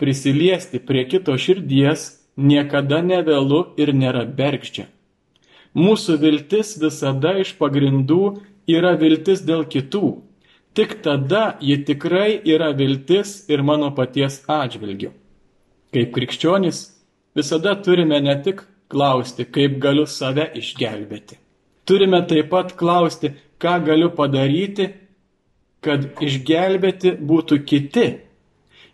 Prisiliesti 0.00 0.80
prie 0.82 1.04
kito 1.06 1.36
širdies 1.38 2.08
niekada 2.36 3.00
nevėlu 3.02 3.74
ir 3.78 3.92
nėra 3.94 4.24
bergždžia. 4.26 4.86
Mūsų 5.74 6.18
viltis 6.22 6.76
visada 6.78 7.34
iš 7.42 7.54
pagrindų 7.58 8.36
yra 8.70 8.94
viltis 8.98 9.42
dėl 9.42 9.64
kitų. 9.66 10.20
Tik 10.74 11.00
tada 11.02 11.56
ji 11.62 11.76
tikrai 11.86 12.40
yra 12.42 12.72
viltis 12.74 13.44
ir 13.50 13.62
mano 13.62 13.90
paties 13.94 14.40
atžvilgiu. 14.50 15.12
Kaip 15.94 16.10
krikščionis 16.14 16.80
visada 17.38 17.74
turime 17.82 18.20
ne 18.22 18.34
tik 18.42 18.64
klausti, 18.90 19.46
kaip 19.46 19.78
galiu 19.82 20.06
save 20.06 20.48
išgelbėti. 20.58 21.38
Turime 21.86 22.22
taip 22.26 22.50
pat 22.50 22.74
klausti, 22.78 23.34
ką 23.62 23.78
galiu 23.86 24.10
padaryti, 24.14 24.88
kad 25.84 26.06
išgelbėti 26.22 27.14
būtų 27.20 27.60
kiti 27.68 28.06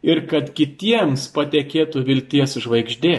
ir 0.02 0.24
kad 0.30 0.52
kitiems 0.56 1.28
patekėtų 1.34 2.04
vilties 2.06 2.56
žvaigždė. 2.64 3.16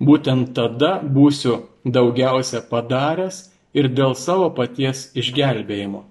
Būtent 0.00 0.54
tada 0.56 0.98
būsiu 1.02 1.66
daugiausia 1.84 2.62
padaręs 2.70 3.50
ir 3.76 3.90
dėl 3.92 4.14
savo 4.16 4.48
paties 4.56 5.10
išgelbėjimo. 5.18 6.04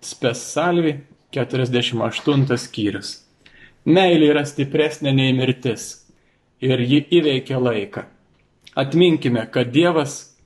Spes 0.00 0.42
salvi 0.52 0.98
48 1.34 2.56
skyrius. 2.58 3.14
Meilė 3.84 4.32
yra 4.32 4.44
stipresnė 4.44 5.12
nei 5.14 5.32
mirtis 5.36 5.90
ir 6.60 6.80
ji 6.80 7.04
įveikia 7.20 7.60
laiką. 7.62 8.04
Atminkime, 8.78 9.46
kad 9.50 9.72
Dievas 9.72 10.36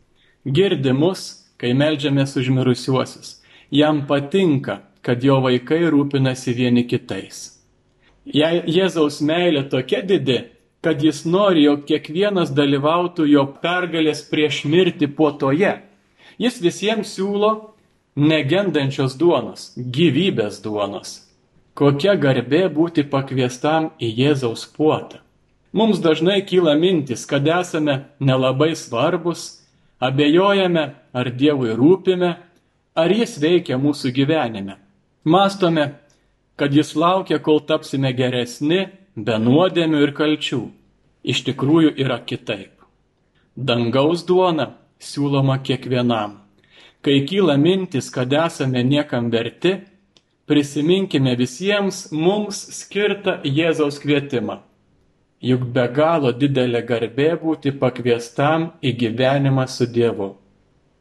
girdi 0.44 0.92
mus, 0.92 1.44
kai 1.60 1.72
melžiamės 1.76 2.36
už 2.38 2.50
mirusiuosius. 2.54 3.38
Jam 3.72 4.04
patinka, 4.06 4.82
kad 5.02 5.24
jo 5.24 5.40
vaikai 5.44 5.82
rūpinasi 5.90 6.54
vieni 6.56 6.84
kitais. 6.88 7.61
Jei 8.24 8.62
Jėzaus 8.70 9.18
meilė 9.24 9.64
tokia 9.70 10.02
didi, 10.06 10.38
kad 10.82 11.02
jis 11.02 11.24
nori, 11.26 11.64
jog 11.66 11.82
kiekvienas 11.88 12.52
dalyvautų 12.54 13.26
jo 13.26 13.46
pergalės 13.62 14.22
prieš 14.30 14.62
mirtį 14.66 15.08
puotoje, 15.16 15.74
jis 16.38 16.60
visiems 16.62 17.16
siūlo 17.16 17.52
negendančios 18.14 19.16
duonos, 19.18 19.72
gyvybės 19.76 20.60
duonos. 20.62 21.18
Kokia 21.74 22.14
garbė 22.20 22.66
būti 22.68 23.06
pakviestam 23.08 23.90
į 23.98 24.10
Jėzaus 24.20 24.66
puotą. 24.76 25.22
Mums 25.72 26.02
dažnai 26.04 26.42
kyla 26.44 26.74
mintis, 26.76 27.24
kad 27.26 27.46
esame 27.48 28.04
nelabai 28.20 28.74
svarbus, 28.76 29.62
abejojame, 29.98 30.90
ar 31.16 31.30
Dievui 31.32 31.72
rūpime, 31.74 32.34
ar 32.94 33.14
Jis 33.16 33.38
veikia 33.40 33.78
mūsų 33.80 34.12
gyvenime. 34.12 34.76
Mastome, 35.24 35.94
kad 36.62 36.74
Jis 36.74 36.94
laukia, 36.94 37.40
kol 37.42 37.58
tapsime 37.66 38.12
geresni, 38.14 38.84
be 39.18 39.34
nuodėmių 39.34 40.00
ir 40.04 40.10
kalčių. 40.14 40.60
Iš 41.26 41.40
tikrųjų 41.48 41.88
yra 42.04 42.20
kitaip. 42.22 42.84
Dangaus 43.58 44.20
duona 44.28 44.68
siūloma 45.02 45.56
kiekvienam. 45.66 46.36
Kai 47.02 47.16
kyla 47.26 47.56
mintis, 47.58 48.12
kad 48.14 48.30
esame 48.30 48.84
niekam 48.86 49.26
verti, 49.34 49.72
prisiminkime 50.46 51.32
visiems 51.40 52.04
mums 52.14 52.60
skirtą 52.76 53.40
Jėzaus 53.42 53.98
kvietimą. 53.98 54.60
Juk 55.42 55.64
be 55.74 55.88
galo 55.96 56.30
didelė 56.30 56.84
garbė 56.86 57.32
būti 57.42 57.72
pakviestam 57.82 58.68
į 58.78 58.94
gyvenimą 59.00 59.66
su 59.66 59.90
Dievu. 59.90 60.30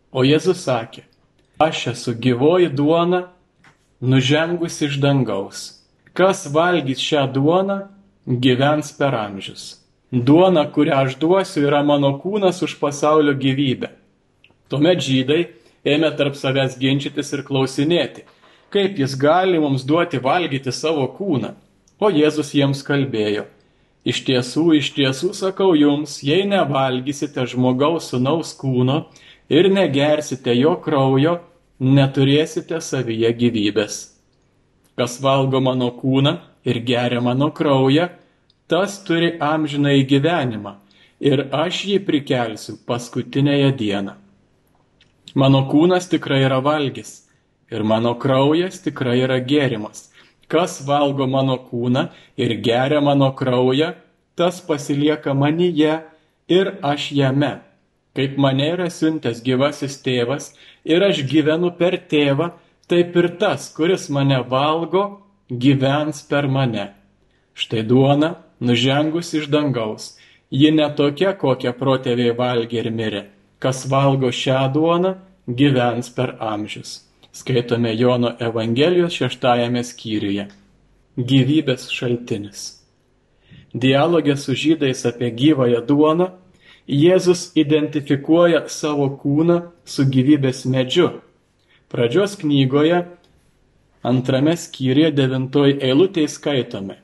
O 0.10 0.26
Jėzus 0.26 0.66
sakė, 0.66 1.06
aš 1.62 1.92
esu 1.94 2.18
gyvoji 2.18 2.74
duona, 2.74 3.28
nužengus 4.02 4.82
iš 4.82 4.98
dangaus. 5.00 5.60
Kas 6.14 6.48
valgys 6.54 7.00
šią 7.00 7.28
duoną, 7.34 7.78
gyvens 8.26 8.92
per 8.98 9.16
amžius. 9.16 9.78
Duona, 10.12 10.66
kurią 10.68 11.06
aš 11.06 11.16
duosiu, 11.22 11.62
yra 11.70 11.84
mano 11.88 12.12
kūnas 12.20 12.60
už 12.66 12.76
pasaulio 12.82 13.32
gyvybę. 13.38 13.94
Tuomet 14.68 15.00
žydai 15.06 15.42
ėmė 15.88 16.12
tarp 16.18 16.36
savęs 16.36 16.76
ginčytis 16.82 17.32
ir 17.32 17.46
klausinėti, 17.48 18.26
kaip 18.74 19.00
jis 19.00 19.16
gali 19.20 19.62
mums 19.62 19.86
duoti 19.88 20.20
valgyti 20.20 20.74
savo 20.76 21.06
kūną. 21.16 21.54
O 22.02 22.10
Jėzus 22.10 22.52
jiems 22.58 22.82
kalbėjo, 22.82 23.46
iš 24.04 24.24
tiesų, 24.26 24.66
iš 24.80 24.92
tiesų 24.98 25.32
sakau 25.38 25.76
jums, 25.78 26.18
jei 26.26 26.48
nevalgysite 26.50 27.46
žmogaus 27.54 28.10
sunaus 28.10 28.56
kūno 28.58 29.06
ir 29.54 29.70
negersite 29.70 30.56
jo 30.58 30.74
kraujo, 30.82 31.38
neturėsite 31.82 32.78
savyje 32.82 33.32
gyvybės. 33.34 33.98
Kas 34.98 35.18
valgo 35.24 35.62
mano 35.64 35.90
kūną 35.98 36.36
ir 36.68 36.80
geria 36.86 37.22
mano 37.26 37.50
kraują, 37.52 38.10
tas 38.70 39.00
turi 39.08 39.34
amžiną 39.42 39.96
į 39.98 40.06
gyvenimą 40.12 40.76
ir 41.20 41.48
aš 41.54 41.86
jį 41.90 41.98
prikelsiu 42.06 42.78
paskutinėje 42.86 43.72
dieną. 43.80 44.14
Mano 45.36 45.64
kūnas 45.72 46.10
tikrai 46.12 46.44
yra 46.46 46.60
valgys 46.62 47.26
ir 47.72 47.84
mano 47.88 48.14
kraujas 48.20 48.82
tikrai 48.86 49.18
yra 49.24 49.40
gėrimas. 49.42 50.10
Kas 50.52 50.82
valgo 50.86 51.26
mano 51.28 51.56
kūną 51.70 52.10
ir 52.38 52.58
geria 52.62 53.00
mano 53.02 53.32
kraują, 53.32 53.94
tas 54.36 54.60
pasilieka 54.62 55.34
manyje 55.34 56.02
ir 56.52 56.76
aš 56.84 57.12
jame. 57.16 57.54
Kaip 58.16 58.38
mane 58.38 58.68
yra 58.74 58.90
siuntęs 58.92 59.42
gyvasis 59.46 59.98
tėvas 60.06 60.52
ir 60.84 61.04
aš 61.08 61.24
gyvenu 61.32 61.72
per 61.80 61.98
tėvą, 62.12 62.52
taip 62.92 63.16
ir 63.16 63.30
tas, 63.40 63.70
kuris 63.76 64.10
mane 64.10 64.42
valgo, 64.54 65.04
gyvens 65.50 66.24
per 66.28 66.48
mane. 66.48 66.92
Štai 67.56 67.86
duona, 67.88 68.36
nužengus 68.60 69.34
iš 69.40 69.48
dangaus, 69.52 70.18
ji 70.52 70.72
netokia, 70.76 71.36
kokią 71.40 71.72
protėviai 71.80 72.36
valgė 72.36 72.84
ir 72.84 72.92
mirė 72.96 73.24
kas 73.62 73.86
valgo 73.90 74.32
šią 74.34 74.74
duoną, 74.74 75.14
gyvens 75.48 76.10
per 76.16 76.36
amžius. 76.40 76.92
Skaitome 77.32 77.94
Jono 77.96 78.34
Evangelijos 78.40 79.14
šeštajame 79.20 79.84
skyriuje. 79.86 80.48
Gyvybės 81.18 81.86
šaltinis. 81.94 82.64
Dialogė 83.74 84.36
su 84.36 84.56
žydais 84.58 85.06
apie 85.08 85.30
gyvąją 85.42 85.84
duoną, 85.88 86.28
Jėzus 86.92 87.52
identifikuoja 87.56 88.66
savo 88.68 89.08
kūną 89.22 89.62
su 89.88 90.04
gyvybės 90.12 90.66
medžiu. 90.68 91.22
Pradžios 91.92 92.36
knygoje 92.42 93.06
antrame 94.04 94.58
skyriuje 94.60 95.14
devintoji 95.16 95.80
eilutė 95.88 96.28
skaitome. 96.28 97.00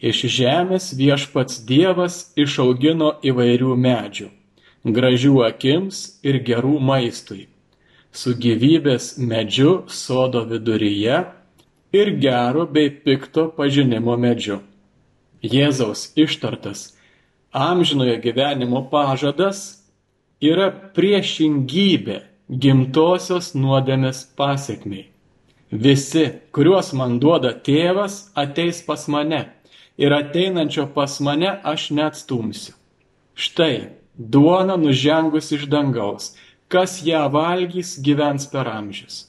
Iš 0.00 0.24
žemės 0.40 0.92
viešpats 0.96 1.60
Dievas 1.68 2.22
išaugino 2.40 3.18
įvairių 3.20 3.76
medžių 3.76 4.30
gražių 4.84 5.42
akims 5.44 6.20
ir 6.24 6.40
gerų 6.44 6.78
maistui, 6.80 7.48
su 8.12 8.32
gyvybės 8.32 9.18
medžiu 9.18 9.84
sodo 9.88 10.44
viduryje 10.48 11.24
ir 11.92 12.12
gero 12.22 12.66
bei 12.66 12.88
pikto 12.90 13.50
pažinimo 13.56 14.16
medžiu. 14.16 14.60
Jėzaus 15.42 16.12
ištartas 16.16 16.96
amžinojo 17.52 18.16
gyvenimo 18.22 18.82
pažadas 18.90 19.82
yra 20.40 20.70
priešingybė 20.94 22.20
gimtosios 22.50 23.52
nuodėmės 23.54 24.24
pasiekmiai. 24.38 25.08
Visi, 25.70 26.24
kuriuos 26.50 26.92
man 26.98 27.18
duoda 27.22 27.52
tėvas, 27.54 28.30
ateis 28.34 28.80
pas 28.82 29.06
mane 29.08 29.44
ir 29.98 30.14
ateinančio 30.16 30.88
pas 30.94 31.20
mane 31.20 31.50
aš 31.62 31.90
neatstumsiu. 31.94 32.74
Štai 33.34 33.90
duona 34.16 34.76
nužengus 34.76 35.52
iš 35.52 35.66
dangaus, 35.70 36.34
kas 36.68 37.00
ją 37.06 37.26
valgys 37.30 37.98
gyvens 38.02 38.46
per 38.50 38.66
amžius. 38.70 39.26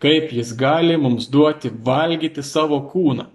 Kaip 0.00 0.32
jis 0.32 0.52
gali 0.56 0.96
mums 0.96 1.28
duoti 1.32 1.70
valgyti 1.72 2.42
savo 2.44 2.80
kūną? 2.92 3.28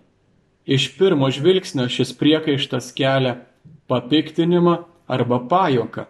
Iš 0.65 0.91
pirmo 0.97 1.29
žvilgsnio 1.33 1.87
šis 1.89 2.13
priekaištas 2.17 2.91
kelia 2.93 3.39
papiktinimą 3.91 4.75
arba 5.11 5.39
pajoką, 5.51 6.07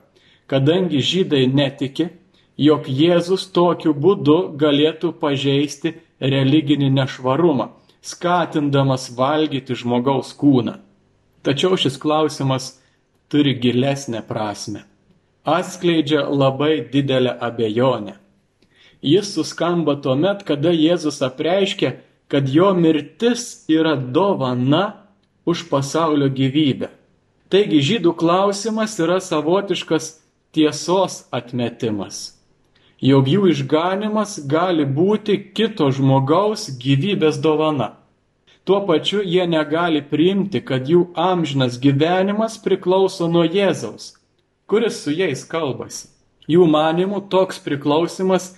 kadangi 0.51 1.01
žydai 1.01 1.47
netiki, 1.49 2.09
jog 2.57 2.85
Jėzus 3.01 3.47
tokiu 3.55 3.93
būdu 3.97 4.37
galėtų 4.61 5.13
pažeisti 5.21 5.95
religinį 6.21 6.91
nešvarumą, 6.99 7.71
skatindamas 8.01 9.09
valgyti 9.17 9.77
žmogaus 9.77 10.33
kūną. 10.37 10.77
Tačiau 11.41 11.77
šis 11.79 11.97
klausimas 11.97 12.75
turi 13.31 13.55
gilesnę 13.57 14.21
prasme. 14.27 14.85
Atskleidžia 15.41 16.27
labai 16.29 16.83
didelę 16.93 17.33
abejonę. 17.47 18.19
Jis 19.01 19.33
suskamba 19.33 19.95
tuo 19.97 20.13
met, 20.15 20.43
kada 20.45 20.69
Jėzus 20.69 21.23
apreiškia, 21.25 21.95
kad 22.29 22.49
jo 22.49 22.69
mirtis 22.77 23.65
yra 23.65 23.95
dovana 23.97 24.83
už 25.45 25.65
pasaulio 25.71 26.29
gyvybę. 26.29 26.91
Taigi 27.51 27.81
žydų 27.83 28.13
klausimas 28.15 28.93
yra 29.03 29.17
savotiškas 29.19 30.05
tiesos 30.55 31.25
atmetimas, 31.35 32.19
jog 33.03 33.27
jų 33.27 33.49
išganimas 33.51 34.37
gali 34.47 34.85
būti 34.87 35.35
kito 35.51 35.89
žmogaus 35.91 36.69
gyvybės 36.79 37.41
dovana. 37.43 37.89
Tuo 38.63 38.79
pačiu 38.87 39.19
jie 39.19 39.43
negali 39.51 39.99
priimti, 39.99 40.61
kad 40.63 40.87
jų 40.87 41.09
amžinas 41.17 41.75
gyvenimas 41.83 42.55
priklauso 42.63 43.27
nuo 43.27 43.43
Jėzaus, 43.43 44.13
kuris 44.63 45.01
su 45.03 45.11
jais 45.11 45.43
kalbasi. 45.43 46.07
Jų 46.47 46.69
manimų 46.71 47.25
toks 47.35 47.59
priklausimas 47.67 48.53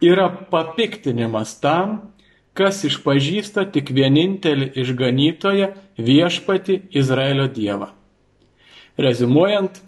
yra 0.00 0.30
papiktinimas 0.48 1.58
tam, 1.60 2.14
kas 2.56 2.80
išpažįsta 2.88 3.68
tik 3.76 3.92
vienintelį 3.92 4.72
išganytoją 4.72 5.72
viešpati 6.00 6.80
Izraelio 6.96 7.44
Dievą. 7.52 7.92
Rezumuojant, 8.98 9.78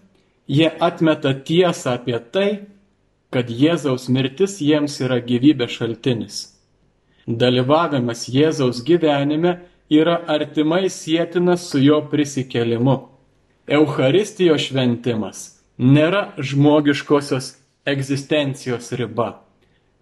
jie 0.47 0.71
atmeta 0.81 1.35
tiesą 1.35 1.97
apie 1.99 2.19
tai, 2.33 2.51
kad 3.31 3.51
Jėzaus 3.51 4.09
mirtis 4.11 4.59
jiems 4.63 5.01
yra 5.03 5.19
gyvybės 5.23 5.77
šaltinis 5.79 6.41
dalyvavimas 7.39 8.27
Jėzaus 8.29 8.83
gyvenime 8.87 9.59
yra 9.91 10.21
artimai 10.31 10.89
sėtinas 10.91 11.69
su 11.71 11.81
jo 11.83 12.01
prisikelimu. 12.11 12.97
Eucharistijos 13.71 14.67
šventimas 14.69 15.43
nėra 15.79 16.31
žmogiškosios 16.39 17.55
egzistencijos 17.91 18.91
riba, 18.99 19.31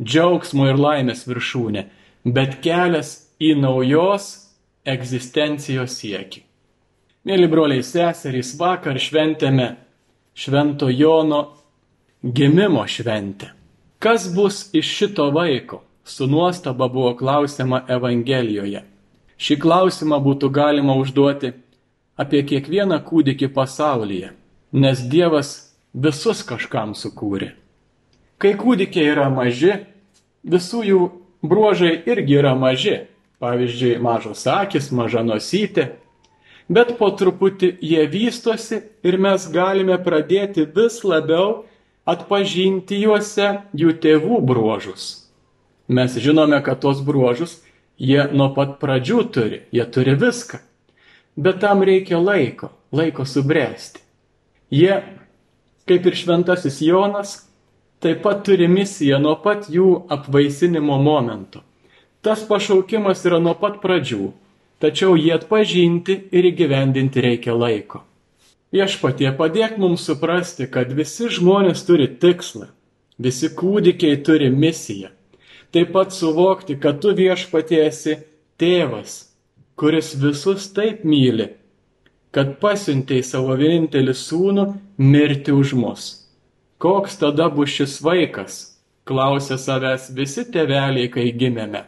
džiaugsmo 0.03 0.69
ir 0.71 0.81
laimės 0.81 1.27
viršūnė, 1.29 1.85
bet 2.25 2.59
kelias 2.65 3.15
į 3.41 3.55
naujos 3.61 4.31
egzistencijos 4.89 5.99
siekį. 6.01 6.48
Mėly 7.29 7.49
broliai 7.51 7.85
seserys, 7.85 8.55
vakar 8.57 8.97
šventėme 8.97 9.75
Švento 10.39 10.89
Jono 10.89 11.43
gimimo 12.23 12.87
šventę. 12.89 13.53
Kas 14.01 14.31
bus 14.33 14.69
iš 14.73 14.95
šito 15.01 15.29
vaiko? 15.35 15.83
su 16.09 16.27
nuostaba 16.27 16.89
buvo 16.89 17.17
klausima 17.17 17.83
Evangelijoje. 17.89 18.83
Šį 19.39 19.57
klausimą 19.61 20.17
būtų 20.25 20.49
galima 20.51 20.97
užduoti 20.99 21.53
apie 22.19 22.41
kiekvieną 22.49 22.97
kūdikį 23.05 23.51
pasaulyje, 23.55 24.31
nes 24.73 25.03
Dievas 25.13 25.51
visus 25.93 26.41
kažkam 26.49 26.97
sukūrė. 26.97 27.53
Kai 28.41 28.55
kūdikiai 28.57 29.13
yra 29.13 29.29
maži, 29.31 29.75
visų 30.49 30.83
jų 30.89 31.03
bruožai 31.45 31.93
irgi 32.09 32.41
yra 32.41 32.55
maži, 32.57 32.97
pavyzdžiui, 33.43 33.99
mažos 34.03 34.47
akis, 34.49 34.91
maža 34.91 35.23
nosytė, 35.27 35.91
bet 36.69 36.95
po 37.01 37.11
truputį 37.11 37.73
jie 37.81 38.05
vystosi 38.13 38.83
ir 39.03 39.19
mes 39.19 39.49
galime 39.53 39.97
pradėti 40.05 40.67
vis 40.77 41.01
labiau 41.05 41.65
atpažinti 42.09 43.01
juose 43.03 43.49
jų 43.77 43.95
tėvų 44.03 44.41
bruožus. 44.49 45.29
Mes 45.89 46.17
žinome, 46.21 46.61
kad 46.65 46.81
tos 46.85 47.01
bruožus 47.05 47.59
jie 47.99 48.21
nuo 48.33 48.51
pat 48.57 48.77
pradžių 48.81 49.21
turi, 49.33 49.63
jie 49.73 49.85
turi 49.89 50.15
viską. 50.21 50.61
Bet 51.39 51.61
tam 51.63 51.85
reikia 51.87 52.19
laiko, 52.19 52.73
laiko 52.93 53.25
subręsti. 53.25 54.03
Jie, 54.75 55.01
kaip 55.89 56.07
ir 56.07 56.17
šventasis 56.19 56.81
Jonas, 56.85 57.37
taip 58.05 58.21
pat 58.25 58.43
turi 58.47 58.69
misiją 58.69 59.21
nuo 59.23 59.37
pat 59.41 59.71
jų 59.73 60.05
apvaisinimo 60.13 60.99
momento. 61.01 61.63
Tas 62.21 62.43
pašaukimas 62.45 63.23
yra 63.25 63.39
nuo 63.41 63.55
pat 63.57 63.79
pradžių, 63.81 64.33
tačiau 64.83 65.17
jį 65.19 65.33
atpažinti 65.37 66.17
ir 66.33 66.49
įgyvendinti 66.53 67.25
reikia 67.25 67.55
laiko. 67.57 68.05
Viešpatie 68.75 69.31
padėk 69.37 69.79
mums 69.81 70.05
suprasti, 70.05 70.67
kad 70.69 70.93
visi 70.93 71.31
žmonės 71.33 71.87
turi 71.89 72.09
tikslą, 72.21 72.69
visi 73.19 73.49
kūdikiai 73.49 74.19
turi 74.25 74.51
misiją. 74.53 75.09
Taip 75.73 75.93
pat 75.93 76.13
suvokti, 76.17 76.79
kad 76.81 77.01
tu 77.01 77.15
viešpatie 77.17 77.81
esi 77.87 78.19
tėvas, 78.61 79.19
kuris 79.77 80.15
visus 80.21 80.69
taip 80.77 81.05
myli, 81.05 81.51
kad 82.33 82.57
pasiuntėjai 82.63 83.25
savo 83.25 83.57
vienintelį 83.57 84.15
sūnų 84.17 84.65
mirti 85.01 85.53
už 85.53 85.75
mus. 85.77 86.09
Koks 86.79 87.19
tada 87.21 87.49
bus 87.51 87.73
šis 87.75 87.99
vaikas? 88.05 88.59
Klausė 89.09 89.57
savęs 89.59 90.11
visi 90.15 90.45
tėveliai, 90.45 91.09
kai 91.09 91.31
gimėme. 91.33 91.87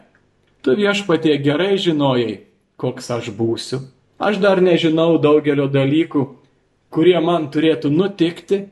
Tu 0.65 0.73
viešpatie 0.77 1.37
gerai 1.41 1.75
žinojai, 1.77 2.39
koks 2.81 3.11
aš 3.13 3.29
būsiu. 3.37 3.81
Aš 4.21 4.37
dar 4.41 4.61
nežinau 4.61 5.17
daugelio 5.21 5.67
dalykų, 5.71 6.23
kurie 6.93 7.17
man 7.23 7.49
turėtų 7.53 7.89
nutikti, 7.93 8.65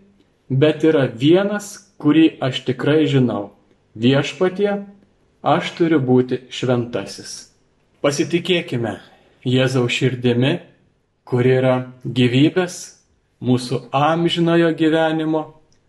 bet 0.49 0.83
yra 0.85 1.05
vienas, 1.09 1.71
kurį 2.01 2.39
aš 2.41 2.63
tikrai 2.67 3.05
žinau. 3.09 3.51
Viešpatie, 3.99 4.71
aš 5.41 5.71
turiu 5.77 6.01
būti 6.01 6.43
šventasis. 6.53 7.49
Pasitikėkime 8.05 8.99
Jėzaus 9.47 9.95
širdimi, 9.95 10.59
kur 11.27 11.47
yra 11.47 11.91
gyvybės, 12.03 12.77
mūsų 13.43 13.85
amžinojo 13.95 14.69
gyvenimo 14.75 15.43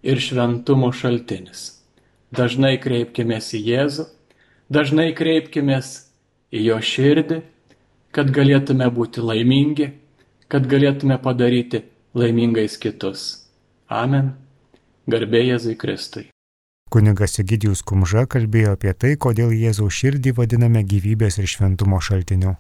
ir 0.07 0.21
šventumo 0.23 0.91
šaltinis. 0.95 1.83
Dažnai 2.31 2.77
kreipkimės 2.83 3.53
į 3.59 3.63
Jėzų, 3.73 4.07
dažnai 4.71 5.11
kreipkimės 5.19 5.95
į 6.55 6.65
jo 6.69 6.79
širdį, 6.79 7.41
kad 8.15 8.31
galėtume 8.35 8.89
būti 8.95 9.23
laimingi, 9.25 9.91
kad 10.51 10.67
galėtume 10.71 11.19
padaryti 11.23 11.85
laimingais 12.15 12.77
kitus. 12.83 13.27
Amen. 13.91 14.35
Garbė 15.11 15.43
Jėzui 15.47 15.77
Kristui. 15.79 16.29
Kunigas 16.91 17.39
Egidijus 17.39 17.85
Kumža 17.87 18.25
kalbėjo 18.31 18.75
apie 18.75 18.93
tai, 18.99 19.15
kodėl 19.15 19.55
Jėzaus 19.55 19.95
širdį 19.95 20.35
vadiname 20.39 20.83
gyvybės 20.83 21.39
ir 21.39 21.47
šventumo 21.51 22.01
šaltiniu. 22.03 22.57